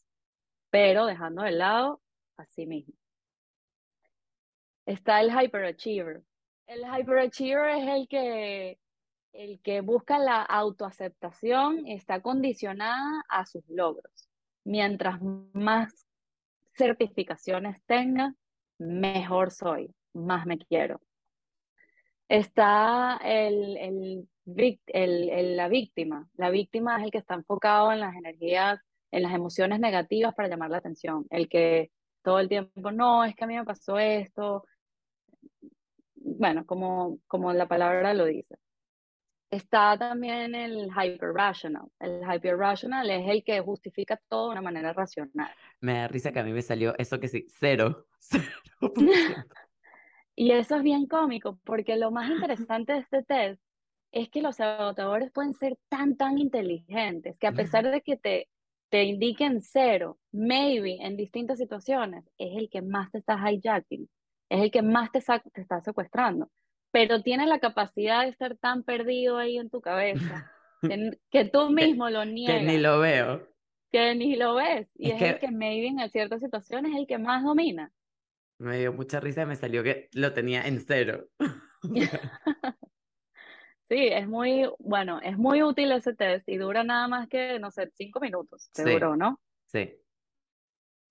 pero 0.70 1.06
dejando 1.06 1.44
de 1.44 1.52
lado 1.52 2.02
a 2.38 2.46
sí 2.46 2.66
mismo. 2.66 2.94
Está 4.86 5.22
el 5.22 5.32
hyperachiever. 5.32 6.24
El 6.66 6.82
hyperachiever 6.82 7.78
es 7.78 7.88
el 7.88 8.08
que, 8.08 8.80
el 9.34 9.60
que 9.62 9.82
busca 9.82 10.18
la 10.18 10.42
autoaceptación 10.42 11.86
y 11.88 11.94
está 11.94 12.22
condicionada 12.22 13.24
a 13.30 13.46
sus 13.46 13.63
logros. 13.68 14.30
Mientras 14.63 15.20
más 15.54 16.08
certificaciones 16.78 17.82
tenga, 17.86 18.34
mejor 18.78 19.52
soy, 19.52 19.94
más 20.13 20.46
me 20.46 20.58
quiero. 20.58 21.02
Está 22.30 23.18
el, 23.24 23.78
el, 23.78 24.30
el, 24.55 25.57
la 25.57 25.67
víctima. 25.67 26.27
La 26.36 26.49
víctima 26.49 26.97
es 26.97 27.05
el 27.05 27.12
que 27.12 27.17
está 27.17 27.36
enfocado 27.36 27.91
en 27.91 27.99
las 27.99 28.15
energías, 28.15 28.79
en 29.12 29.23
las 29.23 29.33
emociones 29.33 29.79
negativas 29.79 30.33
para 30.36 30.47
llamar 30.47 30.69
la 30.69 30.77
atención. 30.77 31.25
El 31.29 31.49
que 31.49 31.91
todo 32.23 32.39
el 32.39 32.49
tiempo, 32.49 32.91
no, 32.91 33.25
es 33.25 33.36
que 33.36 33.43
a 33.43 33.47
mí 33.47 33.55
me 33.55 33.65
pasó 33.65 33.97
esto. 33.99 34.65
Bueno, 36.15 36.65
como, 36.65 37.19
como 37.27 37.53
la 37.53 37.67
palabra 37.67 38.13
lo 38.13 38.25
dice. 38.25 38.55
Está 39.49 39.97
también 39.97 40.55
el 40.55 40.89
hyper 40.89 41.31
rational. 41.33 41.88
El 41.99 42.21
hyper 42.21 42.57
rational 42.57 43.10
es 43.10 43.29
el 43.29 43.43
que 43.45 43.62
justifica 43.62 44.19
todo 44.27 44.47
de 44.47 44.51
una 44.53 44.62
manera 44.62 44.91
racional. 44.91 45.49
Me 45.79 45.93
da 45.93 46.07
risa 46.10 46.33
que 46.33 46.39
a 46.39 46.43
mí 46.43 46.51
me 46.51 46.62
salió 46.62 46.93
eso 46.97 47.19
que 47.19 47.29
sí, 47.29 47.45
cero. 47.47 48.07
y 50.36 50.51
eso 50.51 50.75
es 50.75 50.83
bien 50.83 51.07
cómico, 51.07 51.60
porque 51.63 51.95
lo 51.95 52.12
más 52.12 52.29
interesante 52.29 52.91
de 52.91 52.99
este 52.99 53.23
test 53.23 53.66
es 54.21 54.30
que 54.30 54.41
los 54.41 54.58
sabotadores 54.58 55.32
pueden 55.32 55.53
ser 55.53 55.77
tan, 55.89 56.17
tan 56.17 56.38
inteligentes 56.38 57.38
que 57.38 57.47
a 57.47 57.51
pesar 57.51 57.89
de 57.89 58.01
que 58.01 58.17
te, 58.17 58.49
te 58.89 59.03
indiquen 59.03 59.62
cero, 59.62 60.17
maybe 60.32 60.97
en 61.01 61.17
distintas 61.17 61.58
situaciones, 61.58 62.25
es 62.38 62.58
el 62.58 62.69
que 62.69 62.82
más 62.82 63.12
te 63.12 63.19
está 63.19 63.38
hijacking, 63.38 64.10
es 64.49 64.62
el 64.62 64.71
que 64.71 64.82
más 64.82 65.12
te, 65.12 65.21
te 65.21 65.62
está 65.62 65.82
secuestrando 65.82 66.49
pero 66.91 67.21
tiene 67.21 67.45
la 67.45 67.60
capacidad 67.60 68.23
de 68.23 68.30
estar 68.30 68.56
tan 68.58 68.84
perdido 68.84 69.38
ahí 69.38 69.58
en 69.58 69.69
tu 69.69 69.82
cabeza 69.82 70.51
que, 71.30 71.45
tú 71.53 71.69
mismo 71.69 72.10
lo 72.10 72.25
niegas. 72.25 72.60
Que 72.60 72.65
ni 72.65 72.77
lo 72.77 72.99
veo. 72.99 73.47
Que 73.91 74.15
ni 74.15 74.36
lo 74.36 74.56
ves. 74.56 74.88
Y 74.95 75.12
es, 75.12 75.21
el 75.21 75.39
que 75.39 75.51
maybe 75.51 75.88
en 75.88 76.10
ciertas 76.10 76.41
situaciones 76.41 76.93
es 76.93 76.97
el 76.97 77.08
que 77.08 77.17
más 77.17 77.43
domina. 77.43 77.91
Me 78.60 78.80
dio 78.80 78.93
mucha 78.93 79.19
risa 79.19 79.43
y 79.43 79.45
me 79.45 79.56
salió 79.56 79.84
que 79.84 80.10
lo 80.13 80.34
tenía 80.34 80.63
en 80.63 80.80
cero. 80.80 81.27
sí, 83.89 84.08
es 84.08 84.28
muy, 84.28 84.69
bueno, 84.80 85.19
es 85.21 85.38
muy 85.38 85.63
útil 85.63 85.91
ese 85.91 86.13
test 86.13 86.47
y 86.50 86.58
dura 86.58 86.84
nada 86.84 87.08
más 87.08 87.28
que, 87.28 87.60
no 87.60 87.71
sé, 87.71 87.89
cinco 87.93 88.19
minutos, 88.19 88.69
seguro, 88.73 89.15
¿no? 89.15 89.39
Sí. 89.65 89.93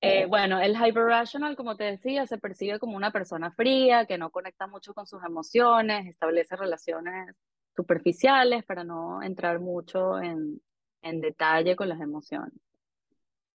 Eh, 0.02 0.26
bueno, 0.26 0.60
el 0.60 0.76
hyperrational, 0.76 1.56
como 1.56 1.76
te 1.76 1.84
decía, 1.84 2.26
se 2.26 2.38
percibe 2.38 2.78
como 2.78 2.96
una 2.96 3.10
persona 3.10 3.50
fría, 3.50 4.04
que 4.06 4.18
no 4.18 4.30
conecta 4.30 4.66
mucho 4.66 4.92
con 4.92 5.06
sus 5.06 5.24
emociones, 5.24 6.06
establece 6.06 6.54
relaciones 6.54 7.34
superficiales 7.74 8.64
para 8.64 8.84
no 8.84 9.22
entrar 9.22 9.58
mucho 9.58 10.20
en, 10.20 10.60
en 11.02 11.20
detalle 11.20 11.76
con 11.76 11.88
las 11.88 12.00
emociones. 12.00 12.60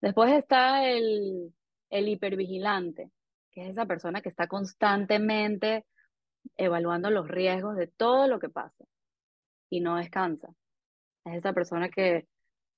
Después 0.02 0.32
está 0.32 0.90
el, 0.90 1.54
el 1.90 2.08
hipervigilante, 2.08 3.12
que 3.52 3.64
es 3.66 3.72
esa 3.72 3.86
persona 3.86 4.22
que 4.22 4.30
está 4.30 4.48
constantemente 4.48 5.86
evaluando 6.56 7.10
los 7.10 7.28
riesgos 7.28 7.76
de 7.76 7.88
todo 7.88 8.28
lo 8.28 8.40
que 8.40 8.50
pasa 8.50 8.86
y 9.70 9.82
no 9.82 9.98
descansa. 9.98 10.50
Es 11.26 11.38
esa 11.38 11.54
persona 11.54 11.90
que 11.90 12.28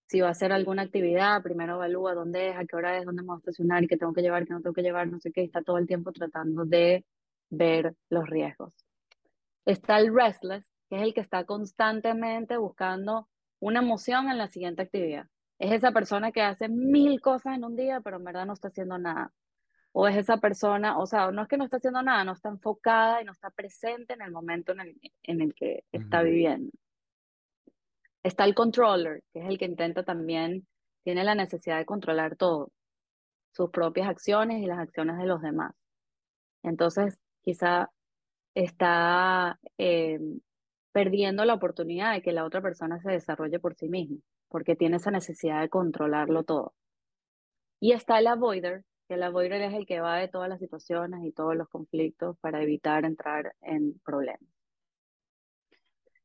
si 0.08 0.20
va 0.20 0.28
a 0.28 0.32
hacer 0.32 0.52
alguna 0.52 0.84
actividad, 0.84 1.42
primero 1.42 1.76
evalúa 1.76 2.14
dónde 2.14 2.50
es, 2.50 2.58
a 2.58 2.66
qué 2.66 2.76
hora 2.76 2.98
es, 2.98 3.06
dónde 3.06 3.22
me 3.22 3.30
voy 3.30 3.36
a 3.36 3.40
estacionar, 3.40 3.88
qué 3.88 3.98
tengo 3.98 4.14
que 4.14 4.22
llevar, 4.22 4.46
qué 4.46 4.54
no 4.54 4.62
tengo 4.62 4.74
que 4.74 4.82
llevar, 4.82 5.08
no 5.08 5.20
sé 5.20 5.32
qué, 5.32 5.44
está 5.44 5.62
todo 5.62 5.78
el 5.78 5.88
tiempo 5.88 6.12
tratando 6.12 6.66
de 6.66 7.06
ver 7.50 7.96
los 8.10 8.30
riesgos. 8.30 8.74
Está 9.66 10.00
el 10.00 10.14
restless, 10.14 10.66
que 10.90 10.98
es 10.98 11.04
el 11.04 11.14
que 11.14 11.22
está 11.22 11.46
constantemente 11.46 12.58
buscando 12.58 13.30
una 13.62 13.80
emoción 13.80 14.30
en 14.30 14.38
la 14.38 14.50
siguiente 14.50 14.82
actividad. 14.82 15.28
Es 15.60 15.72
esa 15.72 15.92
persona 15.92 16.32
que 16.32 16.42
hace 16.42 16.68
mil 16.68 17.22
cosas 17.22 17.56
en 17.56 17.64
un 17.64 17.76
día, 17.76 18.02
pero 18.02 18.18
en 18.18 18.24
verdad 18.26 18.46
no 18.46 18.54
está 18.54 18.70
haciendo 18.70 18.98
nada. 18.98 19.32
O 19.94 20.08
es 20.08 20.16
esa 20.16 20.38
persona, 20.38 20.98
o 20.98 21.06
sea, 21.06 21.32
no 21.32 21.42
es 21.42 21.48
que 21.48 21.58
no 21.58 21.66
está 21.66 21.78
haciendo 21.78 22.02
nada, 22.02 22.24
no 22.24 22.32
está 22.34 22.50
enfocada 22.50 23.22
y 23.22 23.26
no 23.26 23.34
está 23.34 23.50
presente 23.50 24.14
en 24.14 24.22
el 24.22 24.32
momento 24.32 24.72
en 24.72 24.80
el, 24.82 25.02
en 25.24 25.42
el 25.42 25.54
que 25.54 25.84
está 25.92 26.22
viviendo. 26.22 26.72
Está 28.24 28.46
el 28.46 28.56
controller, 28.56 29.24
que 29.34 29.40
es 29.40 29.48
el 29.48 29.58
que 29.58 29.66
intenta 29.66 30.04
también, 30.04 30.68
tiene 31.04 31.24
la 31.24 31.36
necesidad 31.36 31.78
de 31.78 31.86
controlar 31.86 32.36
todo, 32.36 32.72
sus 33.52 33.70
propias 33.72 34.08
acciones 34.08 34.62
y 34.62 34.66
las 34.66 34.80
acciones 34.80 35.18
de 35.18 35.26
los 35.26 35.42
demás. 35.42 35.74
Entonces, 36.64 37.20
quizá 37.42 37.90
está 38.54 39.60
eh, 39.78 40.20
perdiendo 40.92 41.46
la 41.46 41.54
oportunidad 41.54 42.14
de 42.14 42.22
que 42.22 42.32
la 42.32 42.46
otra 42.46 42.62
persona 42.62 43.00
se 43.00 43.12
desarrolle 43.12 43.60
por 43.60 43.76
sí 43.76 43.88
misma, 43.88 44.18
porque 44.50 44.76
tiene 44.76 44.98
esa 44.98 45.12
necesidad 45.12 45.62
de 45.62 45.70
controlarlo 45.70 46.44
todo. 46.44 46.74
Y 47.80 47.94
está 47.94 48.20
el 48.20 48.28
avoider, 48.28 48.84
que 49.12 49.16
el 49.16 49.24
avoider 49.24 49.62
es 49.64 49.74
el 49.74 49.86
que 49.86 50.00
va 50.00 50.20
de 50.20 50.30
todas 50.30 50.48
las 50.48 50.58
situaciones 50.58 51.20
y 51.26 51.34
todos 51.34 51.54
los 51.54 51.68
conflictos 51.68 52.38
para 52.40 52.64
evitar 52.64 53.04
entrar 53.04 53.54
en 53.62 54.00
problemas. 54.06 54.50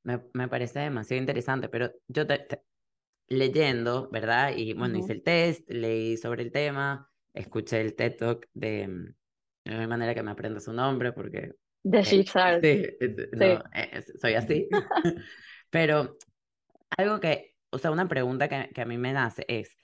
Me, 0.05 0.23
me 0.35 0.47
parece 0.47 0.79
demasiado 0.79 1.19
interesante, 1.19 1.69
pero 1.69 1.91
yo 2.07 2.29
te, 2.29 2.47
leyendo, 3.27 4.09
¿verdad? 4.11 4.53
Y 4.57 4.75
bueno, 4.75 4.99
hice 4.99 5.15
el 5.15 5.25
test, 5.25 5.69
leí 5.69 6.17
sobre 6.17 6.45
el 6.45 6.53
tema, 6.53 7.11
escuché 7.35 7.81
el 7.81 7.97
TED 7.97 8.19
Talk 8.19 8.47
de, 8.55 8.87
mm, 8.87 9.15
de 9.65 9.77
una 9.77 9.89
manera 9.89 10.15
que 10.15 10.23
me 10.23 10.31
aprenda 10.31 10.61
su 10.61 10.73
nombre 10.73 11.13
porque... 11.13 11.55
De 11.83 11.99
eh, 11.99 12.05
sí, 12.05 12.25
no, 13.33 13.65
eh, 13.75 14.05
soy 14.21 14.35
así. 14.35 14.69
pero 15.71 16.17
algo 16.97 17.19
que, 17.19 17.57
o 17.71 17.79
sea, 17.79 17.91
una 17.91 18.07
pregunta 18.07 18.47
que, 18.49 18.71
que 18.73 18.83
a 18.83 18.87
mí 18.87 18.97
me 18.97 19.13
nace 19.13 19.45
es, 19.49 19.77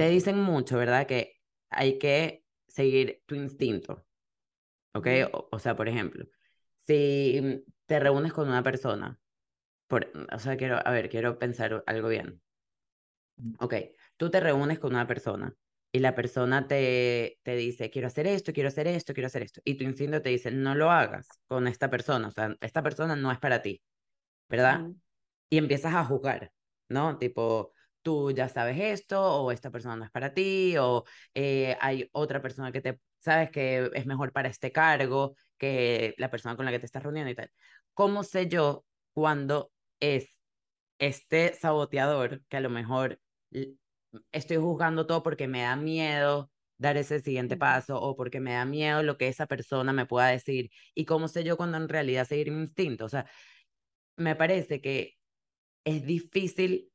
te 0.00 0.08
dicen 0.08 0.38
mucho, 0.38 0.78
¿verdad? 0.78 1.06
Que 1.06 1.42
hay 1.68 1.98
que 1.98 2.42
seguir 2.66 3.22
tu 3.26 3.34
instinto, 3.34 4.06
¿ok? 4.94 5.06
o 5.50 5.58
sea, 5.58 5.76
por 5.76 5.90
ejemplo, 5.90 6.24
si 6.86 7.62
te 7.84 8.00
reúnes 8.00 8.32
con 8.32 8.48
una 8.48 8.62
persona, 8.62 9.20
por, 9.88 10.10
o 10.32 10.38
sea, 10.38 10.56
quiero, 10.56 10.78
a 10.82 10.90
ver, 10.90 11.10
quiero 11.10 11.38
pensar 11.38 11.84
algo 11.86 12.08
bien. 12.08 12.40
Ok, 13.58 13.74
tú 14.16 14.30
te 14.30 14.40
reúnes 14.40 14.78
con 14.78 14.94
una 14.94 15.06
persona 15.06 15.54
y 15.92 15.98
la 15.98 16.14
persona 16.14 16.66
te, 16.66 17.38
te 17.42 17.54
dice, 17.56 17.90
quiero 17.90 18.08
hacer 18.08 18.26
esto, 18.26 18.54
quiero 18.54 18.68
hacer 18.70 18.86
esto, 18.86 19.12
quiero 19.12 19.26
hacer 19.26 19.42
esto. 19.42 19.60
Y 19.66 19.74
tu 19.74 19.84
instinto 19.84 20.22
te 20.22 20.30
dice, 20.30 20.50
no 20.50 20.74
lo 20.74 20.90
hagas 20.90 21.28
con 21.46 21.66
esta 21.66 21.90
persona, 21.90 22.28
o 22.28 22.30
sea, 22.30 22.56
esta 22.62 22.82
persona 22.82 23.16
no 23.16 23.30
es 23.30 23.38
para 23.38 23.60
ti, 23.60 23.82
¿verdad? 24.48 24.80
Y 25.50 25.58
empiezas 25.58 25.94
a 25.94 26.06
juzgar, 26.06 26.52
¿no? 26.88 27.18
Tipo, 27.18 27.74
tú 28.02 28.30
ya 28.32 28.48
sabes 28.48 28.78
esto, 28.80 29.20
o 29.42 29.52
esta 29.52 29.70
persona 29.70 29.96
no 29.96 30.04
es 30.04 30.10
para 30.10 30.34
ti, 30.34 30.76
o 30.78 31.04
eh, 31.34 31.76
hay 31.80 32.08
otra 32.12 32.42
persona 32.42 32.72
que 32.72 32.80
te 32.80 33.00
sabes 33.18 33.50
que 33.50 33.90
es 33.94 34.06
mejor 34.06 34.32
para 34.32 34.48
este 34.48 34.72
cargo 34.72 35.34
que 35.58 36.14
la 36.18 36.30
persona 36.30 36.56
con 36.56 36.64
la 36.64 36.70
que 36.70 36.78
te 36.78 36.86
estás 36.86 37.02
reuniendo 37.02 37.30
y 37.30 37.34
tal. 37.34 37.50
¿cómo 37.94 38.22
sé 38.22 38.48
yo 38.48 38.84
cuando 39.12 39.72
es 40.00 40.38
este 40.98 41.54
saboteador 41.54 42.42
que 42.48 42.56
a 42.56 42.60
lo 42.60 42.70
mejor 42.70 43.20
estoy 44.32 44.56
juzgando 44.56 45.06
todo 45.06 45.22
porque 45.22 45.48
me 45.48 45.62
da 45.62 45.76
miedo 45.76 46.50
dar 46.78 46.96
ese 46.96 47.20
siguiente 47.20 47.56
paso 47.58 48.00
o 48.00 48.16
porque 48.16 48.40
me 48.40 48.54
da 48.54 48.64
miedo 48.64 49.02
lo 49.02 49.18
que 49.18 49.28
esa 49.28 49.46
persona 49.46 49.92
me 49.92 50.06
pueda 50.06 50.28
decir 50.28 50.70
y 50.94 51.04
cómo 51.04 51.28
sé 51.28 51.44
yo 51.44 51.56
cuando 51.58 51.76
en 51.76 51.88
realidad 51.90 52.26
seguir 52.26 52.50
mi 52.50 52.62
instinto? 52.62 53.04
O 53.04 53.08
sea, 53.08 53.26
me 54.16 54.34
parece 54.36 54.80
que 54.80 55.16
es 55.84 56.04
difícil 56.04 56.89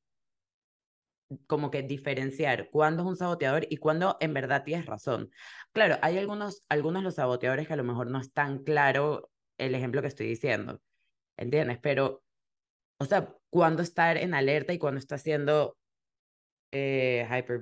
como 1.47 1.71
que 1.71 1.83
diferenciar 1.83 2.69
cuándo 2.69 3.03
es 3.03 3.09
un 3.09 3.15
saboteador 3.15 3.67
y 3.69 3.77
cuándo 3.77 4.17
en 4.19 4.33
verdad 4.33 4.63
tienes 4.63 4.85
razón. 4.85 5.31
Claro, 5.71 5.97
hay 6.01 6.17
algunos, 6.17 6.63
algunos 6.69 7.03
los 7.03 7.15
saboteadores 7.15 7.67
que 7.67 7.73
a 7.73 7.77
lo 7.77 7.83
mejor 7.83 8.07
no 8.09 8.19
es 8.19 8.31
tan 8.31 8.63
claro 8.63 9.29
el 9.57 9.75
ejemplo 9.75 10.01
que 10.01 10.07
estoy 10.07 10.27
diciendo, 10.27 10.81
¿entiendes? 11.37 11.79
Pero, 11.81 12.23
o 12.97 13.05
sea, 13.05 13.33
cuándo 13.49 13.81
estar 13.81 14.17
en 14.17 14.33
alerta 14.33 14.73
y 14.73 14.79
cuándo 14.79 14.99
está 14.99 15.17
siendo 15.17 15.77
eh, 16.71 17.27
hyper 17.29 17.59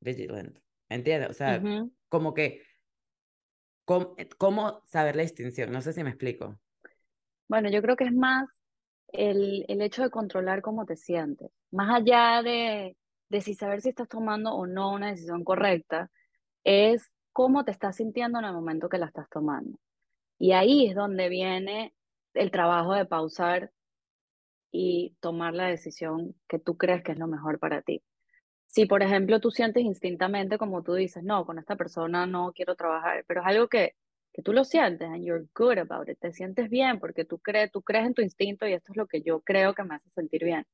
vigilant, 0.00 0.58
¿entiendes? 0.88 1.30
O 1.30 1.34
sea, 1.34 1.62
como 2.08 2.34
que, 2.34 2.62
¿cómo, 3.84 4.16
¿cómo 4.36 4.82
saber 4.86 5.16
la 5.16 5.22
distinción? 5.22 5.72
No 5.72 5.80
sé 5.80 5.92
si 5.92 6.02
me 6.02 6.10
explico. 6.10 6.60
Bueno, 7.48 7.70
yo 7.70 7.80
creo 7.80 7.96
que 7.96 8.04
es 8.04 8.12
más 8.12 8.46
el, 9.12 9.64
el 9.68 9.82
hecho 9.82 10.02
de 10.02 10.10
controlar 10.10 10.62
cómo 10.62 10.84
te 10.86 10.96
sientes. 10.96 11.50
Más 11.70 11.94
allá 11.94 12.42
de, 12.42 12.96
de 13.28 13.40
si 13.40 13.54
saber 13.54 13.80
si 13.80 13.90
estás 13.90 14.08
tomando 14.08 14.52
o 14.52 14.66
no 14.66 14.92
una 14.92 15.10
decisión 15.10 15.44
correcta, 15.44 16.10
es 16.64 17.12
cómo 17.32 17.64
te 17.64 17.70
estás 17.70 17.96
sintiendo 17.96 18.38
en 18.38 18.46
el 18.46 18.52
momento 18.52 18.88
que 18.88 18.98
la 18.98 19.06
estás 19.06 19.28
tomando. 19.30 19.78
Y 20.38 20.52
ahí 20.52 20.86
es 20.86 20.94
donde 20.94 21.28
viene 21.28 21.94
el 22.34 22.50
trabajo 22.50 22.94
de 22.94 23.06
pausar 23.06 23.72
y 24.70 25.16
tomar 25.20 25.54
la 25.54 25.66
decisión 25.66 26.34
que 26.48 26.58
tú 26.58 26.76
crees 26.76 27.02
que 27.02 27.12
es 27.12 27.18
lo 27.18 27.26
mejor 27.26 27.58
para 27.58 27.82
ti. 27.82 28.02
Si, 28.66 28.86
por 28.86 29.02
ejemplo, 29.02 29.40
tú 29.40 29.50
sientes 29.50 29.82
instintamente, 29.82 30.58
como 30.58 30.82
tú 30.82 30.94
dices, 30.94 31.24
no, 31.24 31.46
con 31.46 31.58
esta 31.58 31.76
persona 31.76 32.26
no 32.26 32.52
quiero 32.52 32.76
trabajar, 32.76 33.24
pero 33.26 33.40
es 33.40 33.46
algo 33.46 33.68
que 33.68 33.94
que 34.38 34.42
tú 34.44 34.52
lo 34.52 34.62
sientes 34.62 35.08
and 35.08 35.24
you're 35.24 35.48
good 35.52 35.78
about 35.78 36.08
it, 36.08 36.16
te 36.20 36.30
sientes 36.30 36.70
bien 36.70 37.00
porque 37.00 37.24
tú 37.24 37.40
crees, 37.40 37.72
tú 37.72 37.82
crees 37.82 38.06
en 38.06 38.14
tu 38.14 38.22
instinto 38.22 38.68
y 38.68 38.72
esto 38.72 38.92
es 38.92 38.96
lo 38.96 39.08
que 39.08 39.20
yo 39.20 39.40
creo 39.40 39.74
que 39.74 39.82
me 39.82 39.96
hace 39.96 40.08
sentir 40.10 40.44
bien. 40.44 40.64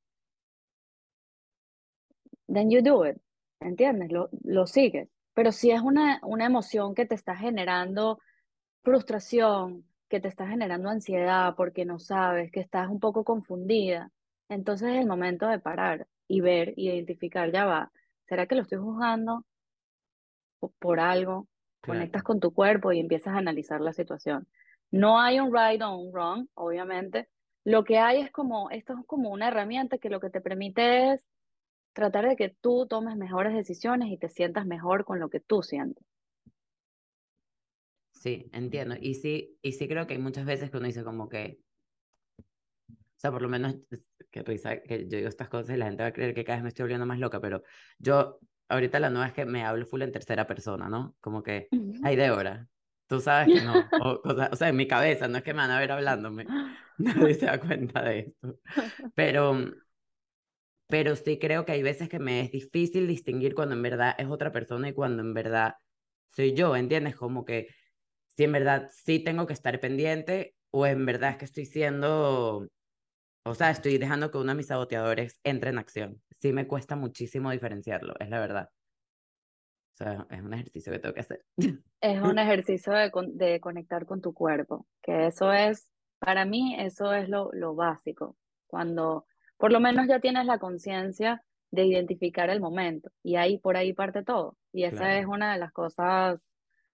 Then 2.47 2.69
you 2.69 2.83
do 2.83 3.07
it, 3.07 3.17
¿entiendes? 3.59 4.11
Lo, 4.11 4.29
lo 4.43 4.67
sigues. 4.67 5.09
Pero 5.33 5.51
si 5.51 5.71
es 5.71 5.81
una, 5.81 6.19
una 6.21 6.45
emoción 6.45 6.93
que 6.93 7.07
te 7.07 7.15
está 7.15 7.35
generando 7.35 8.19
frustración, 8.83 9.83
que 10.09 10.19
te 10.19 10.27
está 10.27 10.47
generando 10.47 10.89
ansiedad 10.89 11.55
porque 11.57 11.85
no 11.85 11.97
sabes, 11.97 12.51
que 12.51 12.59
estás 12.59 12.87
un 12.87 12.99
poco 12.99 13.23
confundida, 13.23 14.11
entonces 14.47 14.89
es 14.89 14.99
el 14.99 15.07
momento 15.07 15.47
de 15.47 15.57
parar 15.57 16.05
y 16.27 16.39
ver, 16.41 16.75
identificar, 16.77 17.51
ya 17.51 17.65
va, 17.65 17.91
¿será 18.27 18.45
que 18.45 18.53
lo 18.53 18.61
estoy 18.61 18.77
juzgando 18.77 19.43
por 20.77 20.99
algo? 20.99 21.47
Conectas 21.85 22.23
con 22.23 22.39
tu 22.39 22.53
cuerpo 22.53 22.91
y 22.91 22.99
empiezas 22.99 23.33
a 23.33 23.37
analizar 23.37 23.81
la 23.81 23.93
situación. 23.93 24.47
No 24.91 25.19
hay 25.19 25.39
un 25.39 25.53
right 25.53 25.81
o 25.81 25.95
un 25.95 26.13
wrong, 26.13 26.47
obviamente. 26.53 27.29
Lo 27.63 27.83
que 27.83 27.97
hay 27.97 28.21
es 28.21 28.31
como, 28.31 28.69
esto 28.69 28.93
es 28.93 29.05
como 29.07 29.29
una 29.29 29.47
herramienta 29.47 29.97
que 29.97 30.09
lo 30.09 30.19
que 30.19 30.29
te 30.29 30.41
permite 30.41 31.13
es 31.13 31.25
tratar 31.93 32.27
de 32.27 32.35
que 32.35 32.49
tú 32.49 32.87
tomes 32.87 33.15
mejores 33.15 33.53
decisiones 33.53 34.09
y 34.09 34.17
te 34.17 34.29
sientas 34.29 34.65
mejor 34.65 35.05
con 35.05 35.19
lo 35.19 35.29
que 35.29 35.39
tú 35.39 35.63
sientes. 35.63 36.05
Sí, 38.11 38.49
entiendo. 38.53 38.95
Y 38.99 39.15
sí, 39.15 39.57
y 39.61 39.71
sí 39.73 39.87
creo 39.87 40.07
que 40.07 40.15
hay 40.15 40.19
muchas 40.19 40.45
veces 40.45 40.69
que 40.69 40.77
uno 40.77 40.87
dice 40.87 41.03
como 41.03 41.29
que, 41.29 41.59
o 42.87 42.93
sea, 43.17 43.31
por 43.31 43.41
lo 43.41 43.49
menos, 43.49 43.75
que 44.31 44.43
risa 44.43 44.81
que 44.81 45.07
yo 45.07 45.17
digo 45.17 45.29
estas 45.29 45.47
cosas 45.47 45.75
y 45.75 45.77
la 45.77 45.85
gente 45.85 46.03
va 46.03 46.09
a 46.09 46.13
creer 46.13 46.33
que 46.33 46.43
cada 46.43 46.57
vez 46.57 46.63
me 46.63 46.69
estoy 46.69 46.83
volviendo 46.83 47.05
más 47.05 47.19
loca, 47.19 47.39
pero 47.39 47.63
yo 47.97 48.39
ahorita 48.69 48.99
la 48.99 49.09
nueva 49.09 49.27
es 49.27 49.33
que 49.33 49.45
me 49.45 49.63
hablo 49.63 49.85
full 49.85 50.01
en 50.01 50.11
tercera 50.11 50.47
persona, 50.47 50.89
¿no? 50.89 51.15
Como 51.19 51.43
que, 51.43 51.67
hay 52.03 52.15
de 52.15 52.31
hora. 52.31 52.67
Tú 53.07 53.19
sabes 53.19 53.47
que 53.53 53.65
no. 53.65 53.73
O, 54.03 54.21
o, 54.23 54.55
sea, 54.55 54.69
en 54.69 54.75
mi 54.75 54.87
cabeza, 54.87 55.27
no 55.27 55.37
es 55.37 55.43
que 55.43 55.53
me 55.53 55.59
van 55.59 55.71
a 55.71 55.79
ver 55.79 55.91
hablándome. 55.91 56.45
Nadie 56.97 57.33
se 57.33 57.45
da 57.45 57.59
cuenta 57.59 58.01
de 58.03 58.19
esto. 58.19 58.59
Pero, 59.15 59.57
pero 60.87 61.15
sí 61.15 61.39
creo 61.39 61.65
que 61.65 61.71
hay 61.71 61.81
veces 61.81 62.09
que 62.09 62.19
me 62.19 62.41
es 62.41 62.51
difícil 62.51 63.07
distinguir 63.07 63.55
cuando 63.55 63.73
en 63.73 63.81
verdad 63.81 64.15
es 64.19 64.27
otra 64.27 64.51
persona 64.51 64.89
y 64.89 64.93
cuando 64.93 65.23
en 65.23 65.33
verdad 65.33 65.75
soy 66.29 66.53
yo, 66.53 66.75
¿entiendes? 66.75 67.15
Como 67.15 67.43
que 67.43 67.69
si 68.35 68.43
en 68.43 68.51
verdad 68.51 68.89
sí 68.93 69.19
tengo 69.19 69.47
que 69.47 69.53
estar 69.53 69.79
pendiente 69.79 70.55
o 70.69 70.85
en 70.85 71.05
verdad 71.05 71.31
es 71.31 71.37
que 71.37 71.45
estoy 71.45 71.65
siendo, 71.65 72.67
o 73.45 73.53
sea, 73.53 73.69
estoy 73.69 73.97
dejando 73.97 74.31
que 74.31 74.39
uno 74.39 74.51
de 74.51 74.57
mis 74.57 74.67
saboteadores 74.67 75.39
entre 75.43 75.69
en 75.69 75.77
acción 75.77 76.21
sí 76.39 76.51
me 76.51 76.67
cuesta 76.67 76.95
muchísimo 76.95 77.51
diferenciarlo, 77.51 78.15
es 78.19 78.29
la 78.29 78.39
verdad. 78.39 78.69
O 79.93 79.97
sea, 79.97 80.27
es 80.29 80.41
un 80.41 80.53
ejercicio 80.53 80.91
que 80.91 80.99
tengo 80.99 81.13
que 81.13 81.21
hacer. 81.21 81.45
Es 82.01 82.21
un 82.21 82.39
ejercicio 82.39 82.91
de, 82.91 83.11
de 83.33 83.59
conectar 83.59 84.05
con 84.05 84.21
tu 84.21 84.33
cuerpo, 84.33 84.87
que 85.01 85.27
eso 85.27 85.53
es, 85.53 85.91
para 86.19 86.43
mí, 86.43 86.75
eso 86.79 87.13
es 87.13 87.29
lo, 87.29 87.51
lo 87.53 87.75
básico. 87.75 88.35
Cuando 88.67 89.25
por 89.57 89.71
lo 89.71 89.79
menos 89.79 90.07
ya 90.07 90.19
tienes 90.19 90.45
la 90.47 90.59
conciencia 90.59 91.43
de 91.71 91.85
identificar 91.85 92.49
el 92.49 92.59
momento 92.59 93.09
y 93.23 93.35
ahí 93.35 93.57
por 93.57 93.77
ahí 93.77 93.93
parte 93.93 94.23
todo. 94.23 94.57
Y 94.73 94.83
esa 94.83 95.17
es 95.17 95.27
una 95.27 95.53
de 95.53 95.59
las 95.59 95.71
cosas 95.71 96.39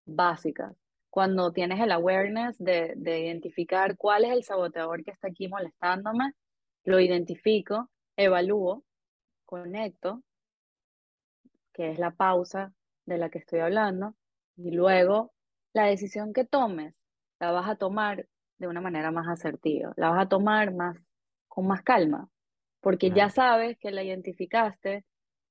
básicas. 0.06 0.76
Cuando 1.10 1.52
tienes 1.52 1.80
el 1.80 1.92
awareness 1.92 2.58
de, 2.58 2.94
de 2.98 3.22
identificar 3.22 3.98
cuál 3.98 4.26
es 4.26 4.32
el 4.32 4.44
saboteador 4.44 5.04
que 5.04 5.12
está 5.12 5.30
aquí 5.30 5.48
molestándome, 5.48 6.34
lo 6.84 7.00
identifico, 7.00 7.90
evalúo 8.16 8.84
conecto, 9.46 10.24
que 11.74 11.92
es 11.92 12.00
la 12.00 12.12
pausa 12.12 12.74
de 13.06 13.18
la 13.18 13.30
que 13.30 13.40
estoy 13.40 13.60
hablando, 13.60 14.16
y 14.56 14.72
luego 14.72 15.34
la 15.74 15.86
decisión 15.86 16.34
que 16.34 16.46
tomes 16.46 16.94
la 17.40 17.52
vas 17.52 17.68
a 17.70 17.76
tomar 17.76 18.28
de 18.58 18.68
una 18.68 18.82
manera 18.82 19.12
más 19.12 19.28
asertiva, 19.28 19.94
la 19.96 20.10
vas 20.10 20.26
a 20.26 20.30
tomar 20.30 20.74
más 20.74 20.98
con 21.48 21.68
más 21.68 21.82
calma, 21.82 22.30
porque 22.80 23.12
ya 23.12 23.30
sabes 23.30 23.78
que 23.78 23.92
la 23.92 24.04
identificaste 24.04 25.06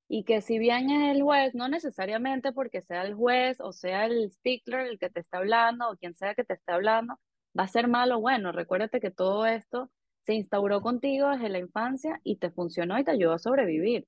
y 0.07 0.23
que 0.23 0.41
si 0.41 0.59
bien 0.59 0.89
es 0.89 1.15
el 1.15 1.21
juez, 1.21 1.55
no 1.55 1.69
necesariamente 1.69 2.51
porque 2.51 2.81
sea 2.81 3.03
el 3.03 3.13
juez 3.13 3.59
o 3.61 3.71
sea 3.71 4.05
el 4.05 4.29
stickler 4.31 4.87
el 4.87 4.99
que 4.99 5.09
te 5.09 5.21
está 5.21 5.37
hablando 5.37 5.89
o 5.89 5.95
quien 5.95 6.13
sea 6.15 6.35
que 6.35 6.43
te 6.43 6.53
está 6.53 6.75
hablando, 6.75 7.19
va 7.57 7.63
a 7.63 7.67
ser 7.67 7.87
malo 7.87 8.17
o 8.17 8.21
bueno. 8.21 8.51
Recuérdate 8.51 8.99
que 8.99 9.11
todo 9.11 9.45
esto 9.45 9.89
se 10.23 10.33
instauró 10.33 10.81
contigo 10.81 11.29
desde 11.29 11.49
la 11.49 11.59
infancia 11.59 12.19
y 12.23 12.37
te 12.37 12.51
funcionó 12.51 12.99
y 12.99 13.03
te 13.03 13.11
ayudó 13.11 13.33
a 13.33 13.39
sobrevivir. 13.39 14.07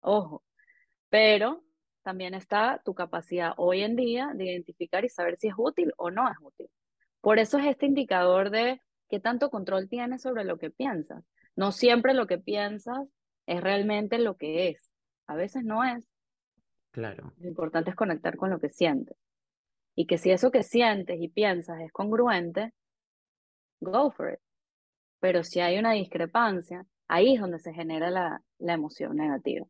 Ojo, 0.00 0.44
pero 1.08 1.62
también 2.02 2.34
está 2.34 2.80
tu 2.84 2.94
capacidad 2.94 3.52
hoy 3.56 3.82
en 3.82 3.96
día 3.96 4.32
de 4.34 4.46
identificar 4.46 5.04
y 5.04 5.08
saber 5.08 5.36
si 5.36 5.48
es 5.48 5.54
útil 5.56 5.92
o 5.96 6.10
no 6.10 6.28
es 6.30 6.36
útil. 6.40 6.68
Por 7.20 7.38
eso 7.38 7.58
es 7.58 7.66
este 7.66 7.86
indicador 7.86 8.50
de 8.50 8.80
qué 9.08 9.20
tanto 9.20 9.50
control 9.50 9.88
tienes 9.88 10.22
sobre 10.22 10.44
lo 10.44 10.58
que 10.58 10.70
piensas. 10.70 11.24
No 11.54 11.72
siempre 11.72 12.14
lo 12.14 12.26
que 12.26 12.38
piensas 12.38 13.06
es 13.46 13.60
realmente 13.60 14.18
lo 14.18 14.36
que 14.36 14.68
es. 14.68 14.90
A 15.26 15.34
veces 15.34 15.64
no 15.64 15.84
es. 15.84 16.08
Claro. 16.92 17.34
Lo 17.38 17.48
importante 17.48 17.90
es 17.90 17.96
conectar 17.96 18.36
con 18.36 18.50
lo 18.50 18.58
que 18.58 18.70
sientes. 18.70 19.16
Y 19.94 20.06
que 20.06 20.16
si 20.16 20.30
eso 20.30 20.50
que 20.50 20.62
sientes 20.62 21.20
y 21.20 21.28
piensas 21.28 21.80
es 21.80 21.92
congruente, 21.92 22.72
go 23.80 24.10
for 24.10 24.32
it. 24.32 24.40
Pero 25.20 25.44
si 25.44 25.60
hay 25.60 25.78
una 25.78 25.92
discrepancia, 25.92 26.84
ahí 27.08 27.34
es 27.34 27.40
donde 27.40 27.58
se 27.58 27.72
genera 27.72 28.10
la, 28.10 28.42
la 28.58 28.72
emoción 28.72 29.16
negativa. 29.16 29.66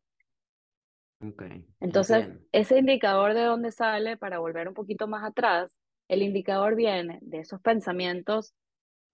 Okay, 1.23 1.63
Entonces, 1.79 2.29
ese 2.51 2.79
indicador 2.79 3.35
de 3.35 3.43
dónde 3.43 3.71
sale, 3.71 4.17
para 4.17 4.39
volver 4.39 4.67
un 4.67 4.73
poquito 4.73 5.07
más 5.07 5.23
atrás, 5.23 5.71
el 6.07 6.23
indicador 6.23 6.75
viene 6.75 7.19
de 7.21 7.39
esos 7.39 7.61
pensamientos, 7.61 8.55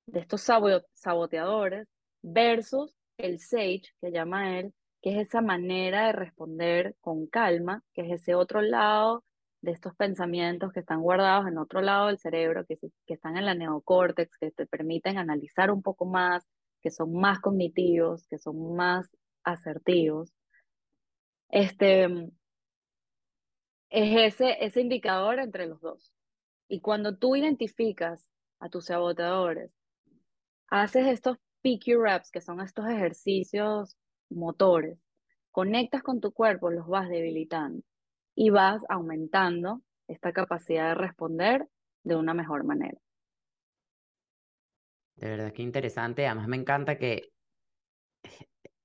de 0.06 0.21
estos 0.21 0.41
saboteadores, 0.41 1.88
versus 2.21 2.95
el 3.17 3.39
sage, 3.39 3.84
que 4.00 4.12
llama 4.12 4.58
él, 4.58 4.73
que 5.02 5.12
es 5.12 5.28
esa 5.28 5.41
manera 5.41 6.08
de 6.08 6.13
responder 6.13 6.95
con 7.02 7.28
calma, 7.28 7.84
que 7.93 8.04
es 8.04 8.21
ese 8.21 8.36
otro 8.36 8.62
lado 8.62 9.23
de 9.62 9.72
estos 9.72 9.96
pensamientos 9.96 10.72
que 10.72 10.82
están 10.82 11.02
guardados 11.02 11.48
en 11.48 11.58
otro 11.58 11.82
lado 11.82 12.08
del 12.08 12.20
cerebro, 12.20 12.65
que, 12.65 12.78
que 12.78 13.13
están 13.13 13.38
en 13.38 13.46
la 13.46 13.56
neocórtex, 13.56 14.38
que 14.38 14.52
te 14.52 14.67
permiten 14.67 15.17
analizar 15.17 15.72
un 15.72 15.82
poco 15.82 16.06
más, 16.06 16.46
que 16.82 16.91
son 16.91 17.13
más 17.13 17.39
cognitivos, 17.39 18.28
que 18.28 18.38
son 18.38 18.76
más 18.76 19.10
asertivos. 19.43 20.34
Este, 21.50 22.06
es 23.89 24.34
ese, 24.36 24.63
ese 24.63 24.82
indicador 24.82 25.39
entre 25.39 25.65
los 25.65 25.82
dos. 25.82 26.13
Y 26.67 26.82
cuando 26.82 27.17
tú 27.17 27.36
identificas 27.36 28.28
a 28.60 28.70
tus 28.70 28.86
saboteadores, 28.86 29.72
haces 30.70 31.08
estos 31.08 31.38
PQ 31.63 32.00
reps, 32.00 32.30
que 32.32 32.41
son 32.41 32.62
estos 32.62 32.88
ejercicios 32.88 33.96
motores, 34.30 35.00
conectas 35.52 36.04
con 36.04 36.20
tu 36.20 36.32
cuerpo, 36.32 36.70
los 36.70 36.88
vas 36.88 37.10
debilitando 37.10 37.82
y 38.38 38.52
vas 38.52 38.84
aumentando 38.88 39.82
esta 40.08 40.32
capacidad 40.32 40.89
de 40.89 40.95
responder 40.95 41.67
de 42.04 42.15
una 42.15 42.36
mejor 42.36 42.63
manera. 42.63 42.97
De 45.15 45.30
verdad 45.30 45.52
que 45.52 45.63
interesante. 45.63 46.28
Además 46.28 46.47
me 46.47 46.58
encanta 46.58 47.00
que, 47.00 47.32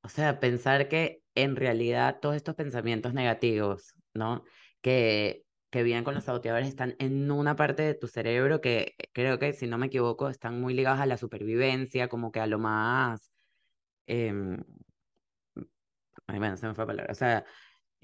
o 0.03 0.09
sea, 0.09 0.41
pensar 0.41 0.89
que 0.89 1.23
en 1.35 1.55
realidad 1.55 2.19
todos 2.21 2.35
estos 2.35 2.55
pensamientos 2.55 3.13
negativos, 3.13 3.95
¿no? 4.15 4.43
Que 4.81 5.45
que 5.73 5.83
vienen 5.83 6.05
con 6.05 6.15
los 6.15 6.25
saboteadores 6.25 6.69
están 6.69 6.97
en 6.99 7.31
una 7.31 7.57
parte 7.57 7.83
de 7.83 7.95
tu 7.95 8.07
cerebro 8.07 8.61
que 8.61 8.95
creo 9.15 9.39
que, 9.39 9.55
si 9.55 9.67
no 9.67 9.79
me 9.79 9.87
equivoco, 9.87 10.29
están 10.29 10.61
muy 10.61 10.75
ligados 10.75 11.01
a 11.01 11.07
la 11.07 11.17
supervivencia, 11.17 12.09
como 12.09 12.31
que 12.31 12.41
a 12.41 12.47
lo 12.47 12.59
más... 12.59 13.33
Eh, 14.07 14.35
ay, 16.27 16.39
bueno, 16.39 16.59
se 16.59 16.67
me 16.67 16.75
fue 16.75 16.83
la 16.83 16.87
palabra. 16.89 17.13
O 17.13 17.15
sea, 17.15 17.47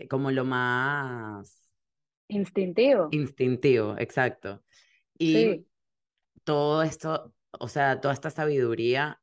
como 0.09 0.31
lo 0.31 0.45
más... 0.45 1.69
Instintivo. 2.29 3.05
Instintivo, 3.11 3.97
exacto. 3.99 4.63
Y 5.19 5.59
Sí. 5.59 5.67
todo 6.45 6.83
esto, 6.83 7.35
o 7.53 7.69
sea, 7.69 8.01
toda 8.01 8.15
esta 8.15 8.31
sabiduría 8.31 9.21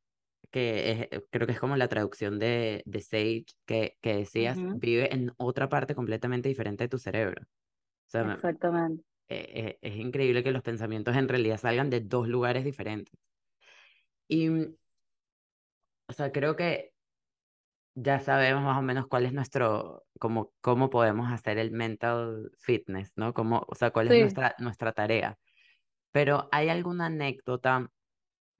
que 0.51 0.91
es- 0.91 1.01
eh, 1.11 1.25
creo 1.31 1.47
que 1.47 1.53
es 1.53 1.59
como 1.59 1.77
la 1.77 1.87
traducción 1.89 2.39
de, 2.39 2.83
de 2.85 3.01
Sage 3.01 3.45
que, 3.65 3.97
que 4.01 4.15
decías, 4.17 4.65
vive 4.71 5.13
en 5.13 5.33
otra 5.37 5.69
parte 5.69 5.95
completamente 5.95 6.49
diferente 6.49 6.85
de 6.85 6.89
tu 6.89 6.99
cerebro. 6.99 7.43
O 7.43 8.09
sea, 8.09 8.23
me- 8.25 8.33
Exactamente. 8.33 9.03
eh, 9.29 9.77
eh, 9.79 9.79
es 9.81 9.97
increíble 9.97 10.43
que 10.43 10.51
los 10.51 10.63
pensamientos 10.63 11.15
en 11.17 11.29
realidad 11.29 11.57
salgan 11.59 11.89
de 11.91 12.01
dos 12.01 12.27
lugares 12.29 12.65
diferentes. 12.65 13.13
Y, 14.27 14.49
mm, 14.49 14.75
o 16.07 16.13
sea, 16.13 16.31
creo 16.31 16.55
que 16.55 16.93
ya 17.95 18.19
sabemos 18.19 18.63
más 18.63 18.77
o 18.77 18.81
menos 18.81 19.07
cuál 19.07 19.25
es 19.25 19.33
nuestro, 19.33 20.04
como, 20.19 20.53
cómo 20.61 20.89
podemos 20.89 21.31
hacer 21.31 21.57
el 21.57 21.71
mental 21.71 22.51
fitness, 22.59 23.13
¿no? 23.15 23.33
Cómo, 23.33 23.65
o 23.67 23.75
sea, 23.75 23.91
cuál 23.91 24.07
es 24.09 24.13
Sí. 24.13 24.19
nuestra, 24.19 24.55
nuestra 24.59 24.93
tarea. 24.93 25.37
Pero 26.11 26.49
¿hay 26.51 26.69
alguna 26.69 27.07
anécdota 27.07 27.91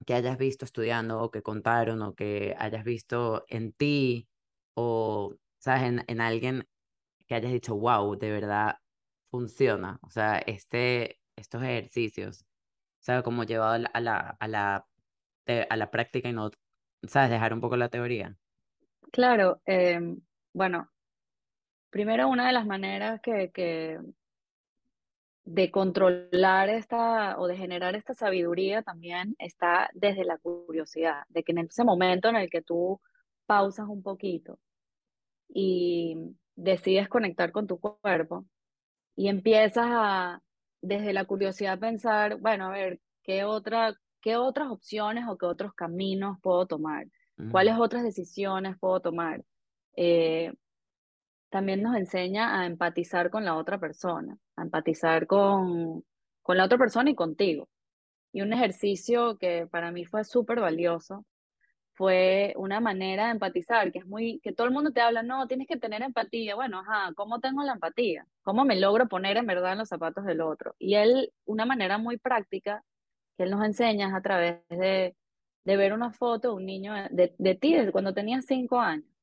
que 0.06 0.14
hayas 0.14 0.38
visto 0.38 0.66
estudiando 0.66 1.22
o 1.22 1.32
que 1.32 1.42
contaron 1.44 2.02
o 2.02 2.16
que 2.16 2.56
hayas 2.60 2.84
visto 2.84 3.46
en 3.50 3.74
ti 3.74 4.30
o, 4.76 5.36
sabes, 5.60 5.84
en, 5.84 6.04
en 6.08 6.22
alguien 6.22 6.68
que 7.28 7.36
hayas 7.36 7.52
dicho, 7.54 7.76
wow, 7.78 8.18
de 8.18 8.32
verdad 8.32 8.78
funciona? 9.32 10.00
O 10.04 10.10
sea, 10.12 10.40
este, 10.40 11.20
estos 11.38 11.64
ejercicios, 11.64 12.44
o 13.02 13.04
sea, 13.06 13.24
como 13.24 13.44
llevado 13.46 13.74
a 13.74 13.80
la, 13.80 13.88
a 13.94 14.02
la, 14.02 14.20
a 14.40 14.48
la, 14.50 14.88
a 15.70 15.78
la 15.78 15.92
práctica 15.92 16.30
y 16.30 16.34
no, 16.34 16.52
sabes, 17.08 17.30
dejar 17.32 17.54
un 17.54 17.62
poco 17.62 17.78
la 17.78 17.90
teoría. 17.90 18.38
Claro. 19.12 19.62
em, 19.66 20.22
bueno, 20.54 20.92
primero 21.96 22.28
una 22.28 22.48
de 22.48 22.52
las 22.52 22.66
maneras 22.66 23.22
que, 23.22 23.52
que 23.54 23.98
de 25.46 25.72
controlar 25.72 26.68
esta 26.68 27.40
o 27.40 27.48
de 27.48 27.56
generar 27.56 27.96
esta 27.96 28.14
sabiduría 28.14 28.82
también 28.82 29.34
está 29.40 29.90
desde 29.94 30.26
la 30.26 30.38
curiosidad, 30.38 31.24
de 31.30 31.44
que 31.46 31.54
en 31.54 31.60
ese 31.60 31.86
momento 31.86 32.28
en 32.28 32.36
el 32.36 32.50
que 32.50 32.62
tú 32.62 33.00
pausas 33.46 33.88
un 33.88 34.04
poquito 34.04 34.60
y 35.48 36.18
decides 36.58 37.08
conectar 37.08 37.54
con 37.54 37.66
tu 37.66 37.80
cuerpo 37.80 38.46
y 39.16 39.30
empiezas 39.30 39.88
a, 39.88 40.42
desde 40.82 41.14
la 41.14 41.24
curiosidad, 41.24 41.80
pensar, 41.80 42.36
bueno, 42.42 42.66
a 42.66 42.72
ver, 42.72 43.00
¿qué 43.24 43.46
otra, 43.46 43.96
qué 44.20 44.36
otras 44.36 44.70
opciones 44.70 45.24
o 45.30 45.38
qué 45.38 45.46
otros 45.46 45.74
caminos 45.74 46.40
puedo 46.42 46.66
tomar? 46.66 47.08
¿Cuáles 47.52 47.78
otras 47.80 48.04
decisiones 48.04 48.78
puedo 48.78 49.00
tomar? 49.00 49.46
Eh, 49.96 50.52
también 51.56 51.82
nos 51.82 51.96
enseña 51.96 52.60
a 52.60 52.66
empatizar 52.66 53.30
con 53.30 53.46
la 53.46 53.56
otra 53.56 53.80
persona, 53.80 54.38
a 54.58 54.64
empatizar 54.64 55.26
con, 55.26 56.04
con 56.42 56.58
la 56.58 56.66
otra 56.66 56.78
persona 56.78 57.10
y 57.10 57.16
contigo. 57.16 57.70
Y 58.34 58.42
un 58.42 58.52
ejercicio 58.52 59.38
que 59.38 59.66
para 59.66 59.90
mí 59.90 60.04
fue 60.04 60.26
súper 60.26 60.60
valioso 60.60 61.26
fue 61.94 62.54
una 62.58 62.82
manera 62.82 63.28
de 63.28 63.32
empatizar, 63.32 63.90
que 63.94 64.00
es 64.00 64.06
muy, 64.06 64.42
que 64.42 64.52
todo 64.52 64.68
el 64.68 64.74
mundo 64.74 64.92
te 64.92 65.00
habla, 65.00 65.24
no, 65.24 65.48
tienes 65.48 65.66
que 65.66 65.78
tener 65.78 66.02
empatía. 66.02 66.56
Bueno, 66.56 66.82
ajá, 66.82 67.14
¿cómo 67.16 67.40
tengo 67.40 67.64
la 67.64 67.72
empatía? 67.72 68.28
¿Cómo 68.44 68.66
me 68.66 68.78
logro 68.78 69.08
poner 69.08 69.38
en 69.38 69.46
verdad 69.46 69.72
en 69.72 69.78
los 69.78 69.88
zapatos 69.88 70.26
del 70.26 70.42
otro? 70.42 70.76
Y 70.78 70.96
él, 70.96 71.32
una 71.46 71.66
manera 71.66 71.98
muy 71.98 72.18
práctica 72.18 72.84
que 73.38 73.44
él 73.44 73.52
nos 73.52 73.64
enseña 73.64 74.10
es 74.10 74.14
a 74.14 74.22
través 74.22 74.60
de, 74.68 75.16
de 75.64 75.78
ver 75.78 75.94
una 75.94 76.12
foto 76.12 76.50
de 76.50 76.56
un 76.56 76.66
niño 76.66 76.94
de, 77.12 77.34
de 77.38 77.56
ti, 77.56 77.76
de 77.76 77.94
cuando 77.94 78.14
tenías 78.14 78.46
cinco 78.46 78.78
años. 78.78 79.15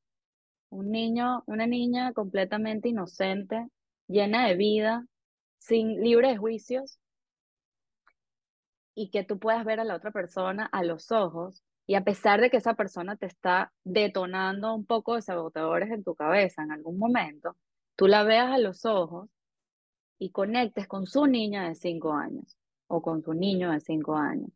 Un 0.73 0.91
niño, 0.91 1.45
una 1.47 1.67
niña 1.67 2.15
completamente 2.15 2.89
inocente, 2.89 3.69
llena 4.09 4.49
de 4.49 4.57
vida, 4.57 5.07
sin 5.59 6.01
libre 6.01 6.29
de 6.29 6.39
juicios, 6.39 6.99
y 8.95 9.11
que 9.11 9.23
tú 9.23 9.39
puedas 9.39 9.67
ver 9.67 9.81
a 9.81 9.85
la 9.85 9.95
otra 9.95 10.13
persona 10.13 10.65
a 10.65 10.83
los 10.83 11.13
ojos, 11.13 11.63
y 11.87 11.95
a 11.95 12.05
pesar 12.05 12.41
de 12.41 12.49
que 12.49 12.57
esa 12.57 12.73
persona 12.73 13.17
te 13.17 13.27
está 13.27 13.71
detonando 13.85 14.75
un 14.75 14.87
poco 14.87 15.15
de 15.15 15.21
sabotadores 15.21 15.91
en 15.91 16.05
tu 16.05 16.15
cabeza 16.15 16.63
en 16.63 16.73
algún 16.73 16.99
momento, 16.99 17.55
tú 17.95 18.07
la 18.07 18.23
veas 18.25 18.51
a 18.51 18.57
los 18.57 18.87
ojos 18.87 19.29
y 20.19 20.31
conectes 20.31 20.89
con 20.89 21.07
su 21.07 21.27
niña 21.27 21.69
de 21.69 21.75
cinco 21.75 22.15
años 22.15 22.57
o 22.87 23.03
con 23.03 23.23
su 23.23 23.35
niño 23.35 23.73
de 23.73 23.81
cinco 23.81 24.17
años. 24.17 24.49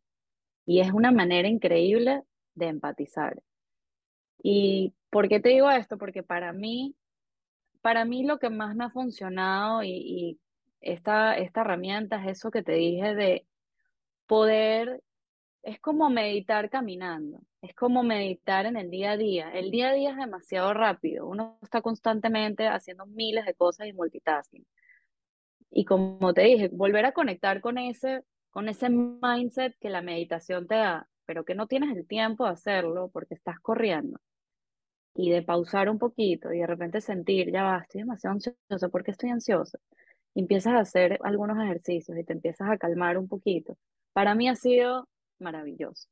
Y 0.65 0.79
es 0.79 0.91
una 0.91 1.11
manera 1.11 1.47
increíble 1.47 2.23
de 2.55 2.69
empatizar. 2.69 3.39
¿Y 4.41 4.95
por 5.09 5.27
qué 5.29 5.39
te 5.39 5.49
digo 5.49 5.69
esto? 5.71 5.97
Porque 5.97 6.23
para 6.23 6.53
mí 6.53 6.95
Para 7.81 8.05
mí 8.05 8.23
lo 8.25 8.37
que 8.39 8.49
más 8.49 8.75
me 8.75 8.85
ha 8.85 8.89
funcionado 8.89 9.83
y, 9.83 9.89
y 9.91 10.39
esta, 10.81 11.37
esta 11.37 11.61
herramienta 11.61 12.17
es 12.21 12.37
eso 12.37 12.51
que 12.51 12.63
te 12.63 12.73
dije 12.73 13.15
de 13.15 13.47
poder, 14.27 15.01
es 15.63 15.79
como 15.79 16.09
meditar 16.09 16.69
caminando, 16.69 17.41
es 17.61 17.73
como 17.75 18.03
meditar 18.03 18.65
en 18.65 18.77
el 18.77 18.89
día 18.89 19.11
a 19.11 19.17
día. 19.17 19.51
El 19.53 19.71
día 19.71 19.89
a 19.89 19.93
día 19.93 20.11
es 20.11 20.17
demasiado 20.17 20.73
rápido, 20.73 21.27
uno 21.27 21.57
está 21.61 21.81
constantemente 21.81 22.67
haciendo 22.67 23.05
miles 23.05 23.45
de 23.45 23.53
cosas 23.53 23.87
y 23.87 23.93
multitasking. 23.93 24.65
Y 25.71 25.85
como 25.85 26.33
te 26.33 26.41
dije, 26.41 26.69
volver 26.69 27.05
a 27.05 27.13
conectar 27.13 27.61
con 27.61 27.77
ese, 27.77 28.23
con 28.49 28.67
ese 28.69 28.89
mindset 28.89 29.75
que 29.79 29.89
la 29.89 30.01
meditación 30.01 30.67
te 30.67 30.75
da, 30.75 31.07
pero 31.25 31.43
que 31.45 31.55
no 31.55 31.67
tienes 31.67 31.95
el 31.95 32.05
tiempo 32.07 32.45
de 32.45 32.51
hacerlo 32.51 33.09
porque 33.13 33.35
estás 33.35 33.59
corriendo 33.61 34.19
y 35.17 35.31
de 35.31 35.41
pausar 35.41 35.89
un 35.89 35.97
poquito 35.97 36.53
y 36.53 36.59
de 36.59 36.67
repente 36.67 37.01
sentir, 37.01 37.51
ya 37.51 37.63
va, 37.63 37.79
estoy 37.79 38.01
demasiado 38.01 38.35
ansiosa, 38.35 38.89
¿por 38.89 39.03
qué 39.03 39.11
estoy 39.11 39.31
ansiosa? 39.31 39.79
Y 40.35 40.41
empiezas 40.41 40.73
a 40.73 40.79
hacer 40.79 41.17
algunos 41.23 41.57
ejercicios 41.57 42.15
y 42.19 42.23
te 42.23 42.33
empiezas 42.33 42.69
a 42.69 42.77
calmar 42.77 43.17
un 43.17 43.27
poquito. 43.27 43.75
Para 44.13 44.35
mí 44.35 44.47
ha 44.47 44.55
sido 44.55 45.09
maravilloso. 45.39 46.07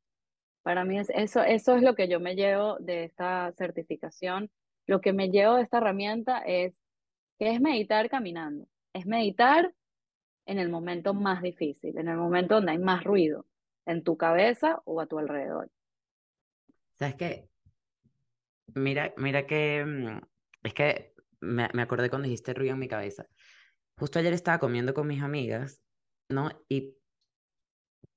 Para 0.62 0.84
mí 0.84 0.98
es, 0.98 1.08
eso, 1.10 1.40
eso 1.44 1.76
es 1.76 1.82
lo 1.82 1.94
que 1.94 2.08
yo 2.08 2.18
me 2.18 2.34
llevo 2.34 2.78
de 2.80 3.04
esta 3.04 3.52
certificación. 3.52 4.50
Lo 4.86 5.00
que 5.00 5.12
me 5.12 5.30
llevo 5.30 5.54
de 5.54 5.62
esta 5.62 5.78
herramienta 5.78 6.40
es 6.40 6.74
que 7.38 7.52
es 7.52 7.60
meditar 7.60 8.10
caminando. 8.10 8.66
Es 8.92 9.06
meditar 9.06 9.72
en 10.46 10.58
el 10.58 10.68
momento 10.68 11.14
más 11.14 11.42
difícil, 11.42 11.96
en 11.96 12.08
el 12.08 12.16
momento 12.16 12.56
donde 12.56 12.72
hay 12.72 12.78
más 12.78 13.04
ruido, 13.04 13.46
en 13.84 14.02
tu 14.02 14.16
cabeza 14.16 14.82
o 14.84 15.00
a 15.00 15.06
tu 15.06 15.20
alrededor. 15.20 15.70
¿Sabes 16.94 17.14
qué? 17.14 17.48
Mira, 18.74 19.14
mira 19.16 19.46
que 19.46 19.84
mm, 19.84 20.20
es 20.62 20.74
que 20.74 21.14
me, 21.40 21.68
me 21.72 21.82
acordé 21.82 22.10
cuando 22.10 22.26
dijiste 22.26 22.54
ruido 22.54 22.74
en 22.74 22.80
mi 22.80 22.88
cabeza. 22.88 23.26
Justo 23.96 24.18
ayer 24.18 24.32
estaba 24.32 24.58
comiendo 24.58 24.94
con 24.94 25.06
mis 25.06 25.22
amigas, 25.22 25.82
¿no? 26.28 26.50
Y 26.68 26.96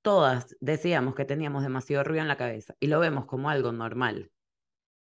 todas 0.02 0.56
decíamos 0.60 1.14
que 1.14 1.24
teníamos 1.24 1.62
demasiado 1.62 2.04
ruido 2.04 2.22
en 2.22 2.28
la 2.28 2.36
cabeza 2.36 2.74
y 2.80 2.86
lo 2.86 3.00
vemos 3.00 3.26
como 3.26 3.50
algo 3.50 3.72
normal. 3.72 4.30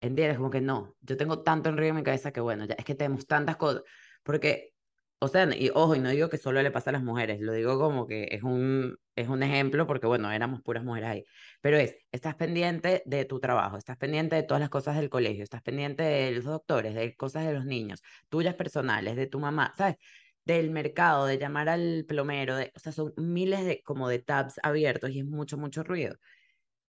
¿Entiendes? 0.01 0.37
Como 0.37 0.51
que 0.51 0.61
no, 0.61 0.97
yo 1.01 1.17
tengo 1.17 1.43
tanto 1.43 1.73
ruido 1.73 1.91
en 1.91 1.97
mi 1.97 2.03
cabeza 2.05 2.33
que 2.33 2.41
bueno, 2.41 2.65
ya 2.67 2.75
es 2.75 2.85
que 2.85 2.95
tenemos 2.95 3.27
tantas 3.27 3.57
cosas, 3.57 3.83
porque, 4.23 4.75
o 5.21 5.29
sea, 5.29 5.49
y 5.57 5.71
ojo, 5.75 5.97
y 5.97 5.99
no 6.01 6.11
digo 6.11 6.29
que 6.29 6.39
solo 6.39 6.63
le 6.63 6.71
pasa 6.71 6.91
a 6.91 6.93
las 6.93 7.03
mujeres, 7.03 7.41
lo 7.41 7.53
digo 7.53 7.79
como 7.79 8.07
que 8.07 8.29
es 8.31 8.43
un, 8.45 8.97
es 9.17 9.29
un 9.29 9.43
ejemplo 9.43 9.87
porque 9.87 10.07
bueno, 10.07 10.31
éramos 10.31 10.63
puras 10.63 10.85
mujeres 10.85 11.09
ahí, 11.11 11.25
pero 11.61 11.77
es, 11.77 11.97
estás 12.13 12.37
pendiente 12.37 13.03
de 13.05 13.25
tu 13.25 13.41
trabajo, 13.41 13.77
estás 13.77 13.97
pendiente 13.97 14.37
de 14.37 14.45
todas 14.45 14.61
las 14.61 14.71
cosas 14.71 14.97
del 14.97 15.11
colegio, 15.11 15.43
estás 15.43 15.63
pendiente 15.63 16.03
de 16.05 16.31
los 16.33 16.45
doctores, 16.45 16.95
de 16.95 17.17
cosas 17.17 17.47
de 17.47 17.53
los 17.55 17.65
niños, 17.65 18.01
tuyas 18.29 18.55
personales, 18.55 19.17
de 19.17 19.27
tu 19.27 19.41
mamá, 19.41 19.75
¿sabes? 19.77 19.97
Del 20.45 20.71
mercado, 20.71 21.27
de 21.27 21.37
llamar 21.39 21.69
al 21.69 22.05
plomero, 22.09 22.57
de, 22.57 22.73
o 22.77 22.79
sea, 22.79 22.93
son 22.93 23.13
miles 23.17 23.65
de, 23.65 23.83
como 23.83 24.09
de 24.09 24.21
tabs 24.21 24.59
abiertos 24.63 25.11
y 25.11 25.19
es 25.21 25.27
mucho, 25.27 25.59
mucho 25.59 25.83
ruido. 25.83 26.17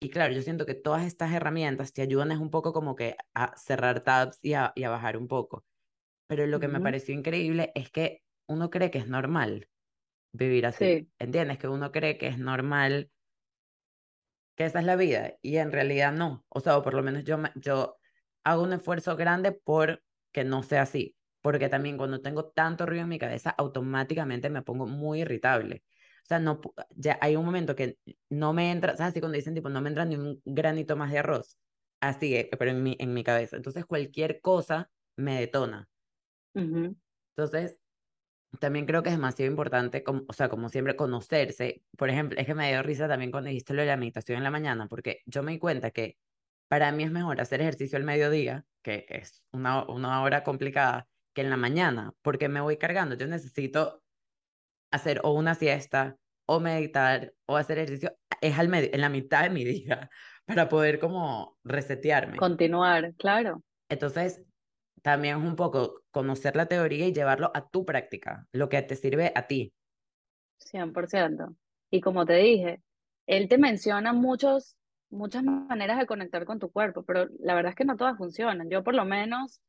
Y 0.00 0.10
claro, 0.10 0.34
yo 0.34 0.42
siento 0.42 0.66
que 0.66 0.74
todas 0.74 1.04
estas 1.06 1.32
herramientas 1.32 1.92
te 1.92 2.02
ayudan 2.02 2.32
es 2.32 2.38
un 2.38 2.50
poco 2.50 2.72
como 2.72 2.96
que 2.96 3.16
a 3.34 3.56
cerrar 3.56 4.02
tabs 4.02 4.38
y 4.42 4.54
a, 4.54 4.72
y 4.76 4.84
a 4.84 4.90
bajar 4.90 5.16
un 5.16 5.28
poco. 5.28 5.64
Pero 6.32 6.46
lo 6.46 6.60
que 6.60 6.68
me 6.68 6.80
pareció 6.80 7.14
increíble 7.14 7.72
es 7.74 7.90
que 7.90 8.22
uno 8.46 8.70
cree 8.70 8.90
que 8.90 8.96
es 8.96 9.06
normal 9.06 9.68
vivir 10.32 10.64
así. 10.64 10.86
Sí, 10.86 11.10
¿Entiendes? 11.18 11.58
Que 11.58 11.68
uno 11.68 11.92
cree 11.92 12.16
que 12.16 12.26
es 12.26 12.38
normal, 12.38 13.10
que 14.56 14.64
esa 14.64 14.80
es 14.80 14.86
la 14.86 14.96
vida 14.96 15.34
y 15.42 15.58
en 15.58 15.72
realidad 15.72 16.10
no. 16.10 16.42
O 16.48 16.60
sea, 16.60 16.78
o 16.78 16.82
por 16.82 16.94
lo 16.94 17.02
menos 17.02 17.24
yo, 17.24 17.36
yo 17.56 17.98
hago 18.44 18.62
un 18.62 18.72
esfuerzo 18.72 19.14
grande 19.14 19.52
por 19.52 20.02
que 20.32 20.42
no 20.42 20.62
sea 20.62 20.82
así. 20.82 21.14
Porque 21.42 21.68
también 21.68 21.98
cuando 21.98 22.22
tengo 22.22 22.46
tanto 22.46 22.86
ruido 22.86 23.02
en 23.02 23.10
mi 23.10 23.18
cabeza, 23.18 23.50
automáticamente 23.50 24.48
me 24.48 24.62
pongo 24.62 24.86
muy 24.86 25.20
irritable. 25.20 25.84
O 26.22 26.26
sea, 26.26 26.38
no, 26.38 26.62
ya 26.96 27.18
hay 27.20 27.36
un 27.36 27.44
momento 27.44 27.76
que 27.76 27.98
no 28.30 28.54
me 28.54 28.70
entra, 28.70 28.96
¿sabes? 28.96 29.10
Así 29.10 29.20
cuando 29.20 29.36
dicen 29.36 29.54
tipo, 29.54 29.68
no 29.68 29.82
me 29.82 29.90
entra 29.90 30.06
ni 30.06 30.16
un 30.16 30.40
granito 30.46 30.96
más 30.96 31.12
de 31.12 31.18
arroz. 31.18 31.58
Así, 32.00 32.34
eh, 32.34 32.48
pero 32.58 32.70
en 32.70 32.82
mi, 32.82 32.96
en 32.98 33.12
mi 33.12 33.22
cabeza. 33.22 33.56
Entonces 33.56 33.84
cualquier 33.84 34.40
cosa 34.40 34.90
me 35.16 35.38
detona. 35.38 35.90
Entonces, 36.54 37.78
también 38.60 38.86
creo 38.86 39.02
que 39.02 39.08
es 39.08 39.16
demasiado 39.16 39.50
importante, 39.50 40.02
como, 40.02 40.24
o 40.28 40.32
sea, 40.32 40.48
como 40.48 40.68
siempre, 40.68 40.96
conocerse. 40.96 41.82
Por 41.96 42.10
ejemplo, 42.10 42.38
es 42.38 42.46
que 42.46 42.54
me 42.54 42.68
dio 42.68 42.82
risa 42.82 43.08
también 43.08 43.30
cuando 43.30 43.48
dijiste 43.48 43.74
lo 43.74 43.82
de 43.82 43.88
la 43.88 43.96
meditación 43.96 44.38
en 44.38 44.44
la 44.44 44.50
mañana, 44.50 44.86
porque 44.88 45.22
yo 45.26 45.42
me 45.42 45.52
di 45.52 45.58
cuenta 45.58 45.90
que 45.90 46.18
para 46.68 46.92
mí 46.92 47.04
es 47.04 47.10
mejor 47.10 47.40
hacer 47.40 47.60
ejercicio 47.60 47.96
al 47.96 48.04
mediodía, 48.04 48.64
que 48.82 49.06
es 49.08 49.42
una, 49.52 49.84
una 49.84 50.22
hora 50.22 50.42
complicada, 50.42 51.08
que 51.34 51.42
en 51.42 51.50
la 51.50 51.56
mañana, 51.56 52.12
porque 52.22 52.48
me 52.48 52.60
voy 52.60 52.76
cargando. 52.76 53.14
Yo 53.14 53.26
necesito 53.26 54.02
hacer 54.90 55.20
o 55.24 55.32
una 55.32 55.54
siesta, 55.54 56.16
o 56.46 56.60
meditar, 56.60 57.34
o 57.46 57.56
hacer 57.56 57.78
ejercicio, 57.78 58.16
es 58.40 58.58
al 58.58 58.72
en 58.74 59.00
la 59.00 59.08
mitad 59.08 59.44
de 59.44 59.50
mi 59.50 59.64
día, 59.64 60.10
para 60.46 60.68
poder 60.68 60.98
como 60.98 61.58
resetearme. 61.64 62.36
Continuar, 62.36 63.14
claro. 63.16 63.62
Entonces, 63.88 64.42
también 65.02 65.38
es 65.38 65.44
un 65.44 65.56
poco 65.56 66.02
conocer 66.10 66.56
la 66.56 66.66
teoría 66.66 67.06
y 67.06 67.12
llevarlo 67.12 67.50
a 67.54 67.68
tu 67.68 67.84
práctica, 67.84 68.46
lo 68.52 68.68
que 68.68 68.80
te 68.82 68.96
sirve 68.96 69.32
a 69.34 69.46
ti. 69.46 69.74
100%. 70.58 71.54
Y 71.90 72.00
como 72.00 72.24
te 72.24 72.34
dije, 72.34 72.82
él 73.26 73.48
te 73.48 73.58
menciona 73.58 74.12
muchos, 74.12 74.76
muchas 75.10 75.42
maneras 75.42 75.98
de 75.98 76.06
conectar 76.06 76.44
con 76.44 76.58
tu 76.58 76.70
cuerpo, 76.70 77.02
pero 77.02 77.28
la 77.40 77.54
verdad 77.54 77.70
es 77.70 77.76
que 77.76 77.84
no 77.84 77.96
todas 77.96 78.16
funcionan. 78.16 78.70
Yo 78.70 78.84
por 78.84 78.94
lo 78.94 79.04
menos 79.04 79.60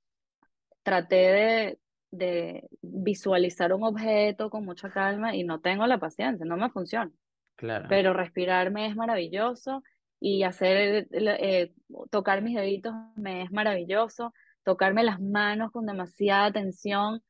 traté 0.83 1.15
de, 1.15 1.79
de 2.11 2.69
visualizar 2.81 3.73
un 3.73 3.83
objeto 3.83 4.49
con 4.49 4.63
mucha 4.65 4.91
calma 4.91 5.35
y 5.35 5.43
no 5.43 5.59
tengo 5.59 5.87
la 5.87 5.97
paciencia, 5.97 6.45
no 6.45 6.57
me 6.57 6.69
funciona. 6.69 7.11
Claro. 7.55 7.87
Pero 7.89 8.13
respirarme 8.13 8.87
es 8.87 8.95
maravilloso 8.95 9.83
y 10.19 10.43
hacer, 10.43 11.07
eh, 11.11 11.73
tocar 12.09 12.41
mis 12.41 12.55
deditos 12.55 12.93
me 13.15 13.41
es 13.43 13.51
maravilloso 13.51 14.33
tocarme 14.63 15.03
las 15.03 15.19
manos 15.19 15.71
con 15.71 15.85
demasiada 15.85 16.51
tensión 16.51 17.21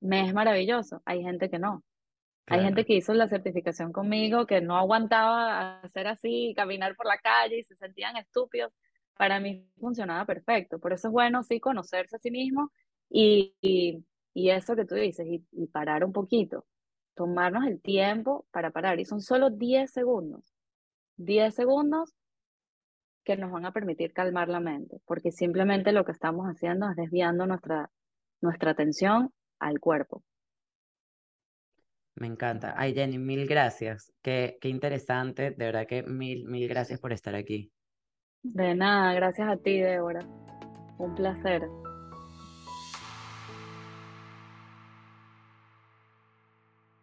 me 0.00 0.26
es 0.26 0.34
maravilloso. 0.34 1.02
Hay 1.04 1.22
gente 1.22 1.50
que 1.50 1.58
no. 1.58 1.84
Hay 2.46 2.62
gente 2.62 2.84
que 2.84 2.94
hizo 2.94 3.14
la 3.14 3.28
certificación 3.28 3.92
conmigo 3.92 4.44
que 4.44 4.60
no 4.60 4.76
aguantaba 4.76 5.80
hacer 5.82 6.08
así, 6.08 6.52
caminar 6.56 6.96
por 6.96 7.06
la 7.06 7.18
calle 7.18 7.58
y 7.58 7.62
se 7.62 7.76
sentían 7.76 8.16
estúpidos. 8.16 8.72
Para 9.16 9.38
mí 9.38 9.64
funcionaba 9.78 10.24
perfecto. 10.24 10.80
Por 10.80 10.92
eso 10.92 11.08
es 11.08 11.12
bueno, 11.12 11.44
sí, 11.44 11.60
conocerse 11.60 12.16
a 12.16 12.18
sí 12.18 12.30
mismo 12.32 12.72
y, 13.08 13.54
y, 13.60 14.04
y 14.34 14.50
eso 14.50 14.74
que 14.74 14.84
tú 14.84 14.96
dices, 14.96 15.26
y, 15.28 15.44
y 15.52 15.66
parar 15.68 16.04
un 16.04 16.12
poquito. 16.12 16.66
Tomarnos 17.14 17.66
el 17.66 17.80
tiempo 17.80 18.46
para 18.50 18.70
parar. 18.70 18.98
Y 18.98 19.04
son 19.04 19.20
solo 19.20 19.50
10 19.50 19.92
segundos. 19.92 20.52
10 21.18 21.54
segundos 21.54 22.16
que 23.36 23.40
nos 23.40 23.52
van 23.52 23.64
a 23.64 23.72
permitir 23.72 24.12
calmar 24.12 24.48
la 24.48 24.58
mente, 24.58 25.00
porque 25.06 25.30
simplemente 25.30 25.92
lo 25.92 26.04
que 26.04 26.12
estamos 26.12 26.46
haciendo 26.46 26.90
es 26.90 26.96
desviando 26.96 27.46
nuestra, 27.46 27.90
nuestra 28.40 28.72
atención 28.72 29.30
al 29.60 29.78
cuerpo. 29.78 30.24
Me 32.16 32.26
encanta. 32.26 32.74
Ay, 32.76 32.92
Jenny, 32.92 33.18
mil 33.18 33.46
gracias. 33.46 34.12
Qué, 34.20 34.58
qué 34.60 34.68
interesante. 34.68 35.52
De 35.52 35.64
verdad 35.64 35.86
que 35.86 36.02
mil, 36.02 36.44
mil 36.46 36.68
gracias 36.68 36.98
por 36.98 37.12
estar 37.12 37.34
aquí. 37.34 37.72
De 38.42 38.74
nada, 38.74 39.14
gracias 39.14 39.48
a 39.48 39.56
ti, 39.56 39.78
Débora. 39.78 40.26
Un 40.98 41.14
placer. 41.14 41.62